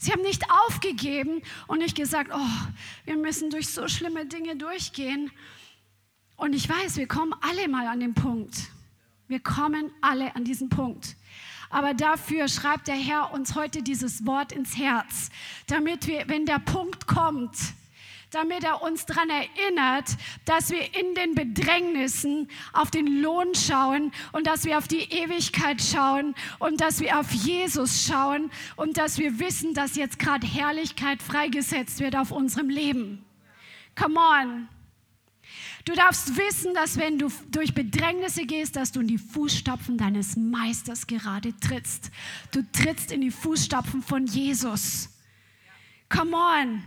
[0.02, 2.66] Sie haben nicht aufgegeben und nicht gesagt, oh,
[3.04, 5.30] wir müssen durch so schlimme Dinge durchgehen.
[6.34, 8.72] Und ich weiß, wir kommen alle mal an den Punkt.
[9.28, 11.14] Wir kommen alle an diesen Punkt.
[11.70, 15.30] Aber dafür schreibt der Herr uns heute dieses Wort ins Herz,
[15.68, 17.56] damit wir, wenn der Punkt kommt,
[18.32, 24.46] damit er uns daran erinnert, dass wir in den Bedrängnissen auf den Lohn schauen und
[24.46, 29.38] dass wir auf die Ewigkeit schauen und dass wir auf Jesus schauen und dass wir
[29.38, 33.24] wissen, dass jetzt gerade Herrlichkeit freigesetzt wird auf unserem Leben.
[33.94, 34.68] Come on.
[35.84, 40.36] Du darfst wissen, dass wenn du durch Bedrängnisse gehst, dass du in die Fußstapfen deines
[40.36, 42.10] Meisters gerade trittst.
[42.52, 45.10] Du trittst in die Fußstapfen von Jesus.
[46.08, 46.84] Come on.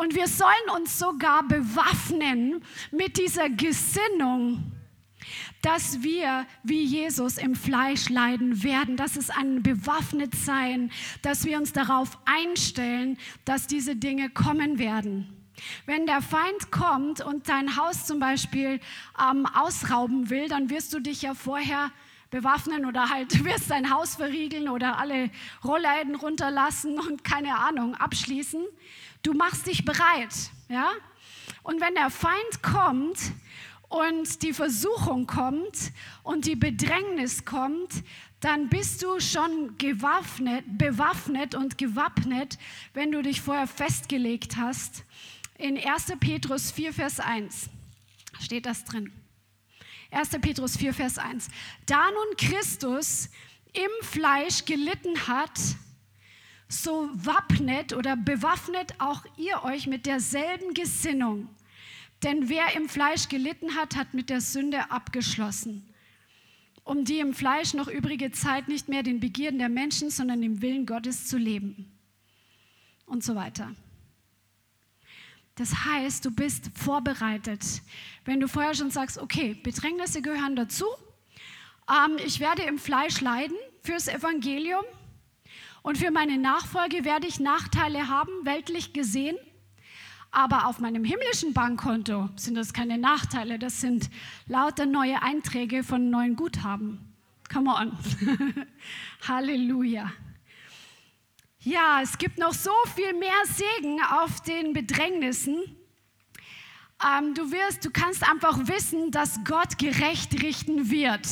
[0.00, 4.72] Und wir sollen uns sogar bewaffnen mit dieser Gesinnung,
[5.60, 8.96] dass wir wie Jesus im Fleisch leiden werden.
[8.96, 10.90] Das ist ein Bewaffnetsein,
[11.20, 15.36] dass wir uns darauf einstellen, dass diese Dinge kommen werden.
[15.84, 18.80] Wenn der Feind kommt und dein Haus zum Beispiel
[19.22, 21.90] ähm, ausrauben will, dann wirst du dich ja vorher
[22.30, 25.30] bewaffnen oder halt du wirst dein Haus verriegeln oder alle
[25.62, 28.64] Rollläden runterlassen und keine Ahnung abschließen.
[29.22, 30.34] Du machst dich bereit,
[30.68, 30.90] ja?
[31.62, 33.18] Und wenn der Feind kommt
[33.88, 35.92] und die Versuchung kommt
[36.22, 37.92] und die Bedrängnis kommt,
[38.40, 42.58] dann bist du schon gewaffnet, bewaffnet und gewappnet,
[42.94, 45.04] wenn du dich vorher festgelegt hast.
[45.58, 46.14] In 1.
[46.18, 47.68] Petrus 4, Vers 1
[48.40, 49.12] steht das drin.
[50.10, 50.30] 1.
[50.40, 51.48] Petrus 4, Vers 1.
[51.84, 53.28] Da nun Christus
[53.72, 55.58] im Fleisch gelitten hat,
[56.70, 61.48] so wappnet oder bewaffnet auch ihr euch mit derselben Gesinnung.
[62.22, 65.92] Denn wer im Fleisch gelitten hat, hat mit der Sünde abgeschlossen,
[66.84, 70.62] um die im Fleisch noch übrige Zeit nicht mehr den Begierden der Menschen, sondern dem
[70.62, 71.90] Willen Gottes zu leben.
[73.06, 73.74] Und so weiter.
[75.56, 77.82] Das heißt, du bist vorbereitet.
[78.24, 80.86] Wenn du vorher schon sagst, okay, Bedrängnisse gehören dazu,
[81.88, 84.84] ähm, ich werde im Fleisch leiden fürs Evangelium
[85.82, 89.36] und für meine Nachfolge werde ich Nachteile haben, weltlich gesehen.
[90.30, 94.10] Aber auf meinem himmlischen Bankkonto sind das keine Nachteile, das sind
[94.46, 97.10] lauter neue Einträge von neuen Guthaben.
[97.52, 97.92] Come on.
[99.26, 100.12] Halleluja.
[101.62, 105.76] Ja, es gibt noch so viel mehr Segen auf den Bedrängnissen.
[107.02, 111.26] Ähm, du wirst, du kannst einfach wissen, dass Gott gerecht richten wird.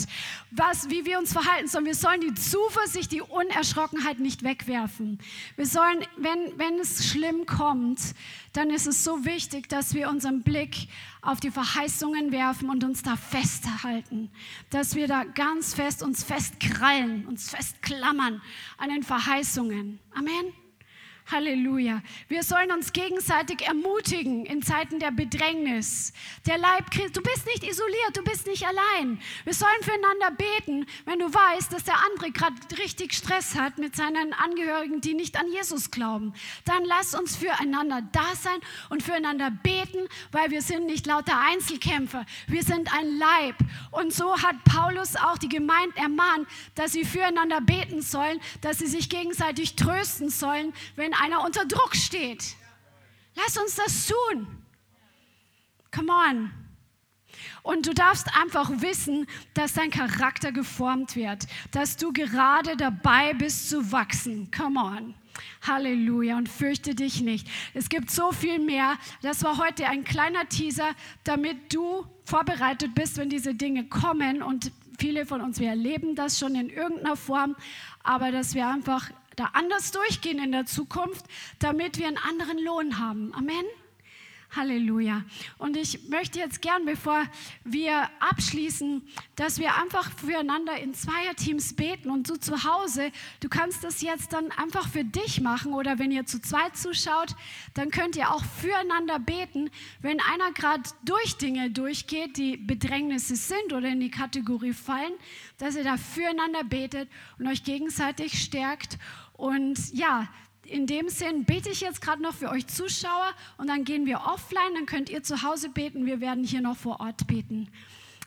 [0.51, 1.85] Was, wie wir uns verhalten sollen.
[1.85, 5.19] Wir sollen die Zuversicht, die Unerschrockenheit nicht wegwerfen.
[5.57, 8.01] Wir sollen, wenn, wenn es schlimm kommt,
[8.55, 10.89] dann ist es so wichtig, dass wir unseren Blick
[11.21, 14.31] auf die Verheißungen werfen und uns da festhalten.
[14.71, 18.41] Dass wir da ganz fest uns festkrallen, uns festklammern
[18.79, 19.99] an den Verheißungen.
[20.15, 20.68] Amen.
[21.31, 22.01] Halleluja.
[22.29, 26.13] Wir sollen uns gegenseitig ermutigen in Zeiten der Bedrängnis.
[26.47, 29.21] Der Leib, du bist nicht isoliert, du bist nicht allein.
[29.45, 33.95] Wir sollen füreinander beten, wenn du weißt, dass der andere gerade richtig Stress hat mit
[33.95, 36.33] seinen Angehörigen, die nicht an Jesus glauben.
[36.65, 42.25] Dann lass uns füreinander da sein und füreinander beten, weil wir sind nicht lauter Einzelkämpfer.
[42.47, 43.57] Wir sind ein Leib.
[43.91, 48.87] Und so hat Paulus auch die Gemeinde ermahnt, dass sie füreinander beten sollen, dass sie
[48.87, 52.57] sich gegenseitig trösten sollen, wenn einer unter Druck steht.
[53.35, 54.47] Lass uns das tun.
[55.95, 56.51] Come on.
[57.63, 63.69] Und du darfst einfach wissen, dass dein Charakter geformt wird, dass du gerade dabei bist
[63.69, 64.51] zu wachsen.
[64.51, 65.15] Come on.
[65.63, 67.47] Halleluja und fürchte dich nicht.
[67.75, 68.97] Es gibt so viel mehr.
[69.23, 70.91] Das war heute ein kleiner Teaser,
[71.25, 74.43] damit du vorbereitet bist, wenn diese Dinge kommen.
[74.43, 77.55] Und viele von uns, wir erleben das schon in irgendeiner Form,
[78.03, 81.25] aber dass wir einfach da anders durchgehen in der Zukunft,
[81.59, 83.33] damit wir einen anderen Lohn haben.
[83.35, 83.65] Amen.
[84.57, 85.25] Halleluja.
[85.59, 87.25] Und ich möchte jetzt gern, bevor
[87.65, 93.85] wir abschließen, dass wir einfach füreinander in Zweierteams beten und du zu Hause, du kannst
[93.85, 97.37] das jetzt dann einfach für dich machen oder wenn ihr zu zweit zuschaut,
[97.75, 99.71] dann könnt ihr auch füreinander beten,
[100.01, 105.13] wenn einer gerade durch Dinge durchgeht, die Bedrängnisse sind oder in die Kategorie fallen,
[105.59, 108.99] dass ihr da füreinander betet und euch gegenseitig stärkt
[109.39, 110.29] und ja,
[110.65, 114.23] in dem Sinn bete ich jetzt gerade noch für euch Zuschauer und dann gehen wir
[114.27, 117.71] offline, dann könnt ihr zu Hause beten, wir werden hier noch vor Ort beten.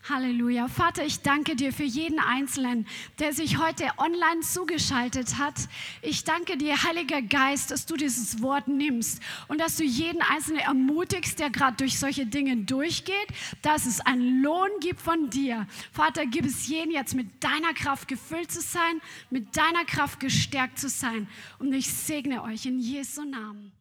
[0.10, 0.68] Halleluja.
[0.68, 2.88] Vater, ich danke dir für jeden Einzelnen,
[3.20, 5.56] der sich heute online zugeschaltet hat.
[6.02, 10.62] Ich danke dir, Heiliger Geist, dass du dieses Wort nimmst und dass du jeden Einzelnen
[10.62, 13.28] ermutigst, der gerade durch solche Dinge durchgeht,
[13.62, 15.68] dass es einen Lohn gibt von dir.
[15.92, 20.80] Vater, gib es jeden jetzt mit deiner Kraft gefüllt zu sein, mit deiner Kraft gestärkt
[20.80, 21.28] zu sein.
[21.60, 23.72] Und ich segne euch in Jesu Namen.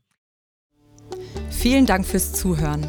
[1.50, 2.88] Vielen Dank fürs Zuhören.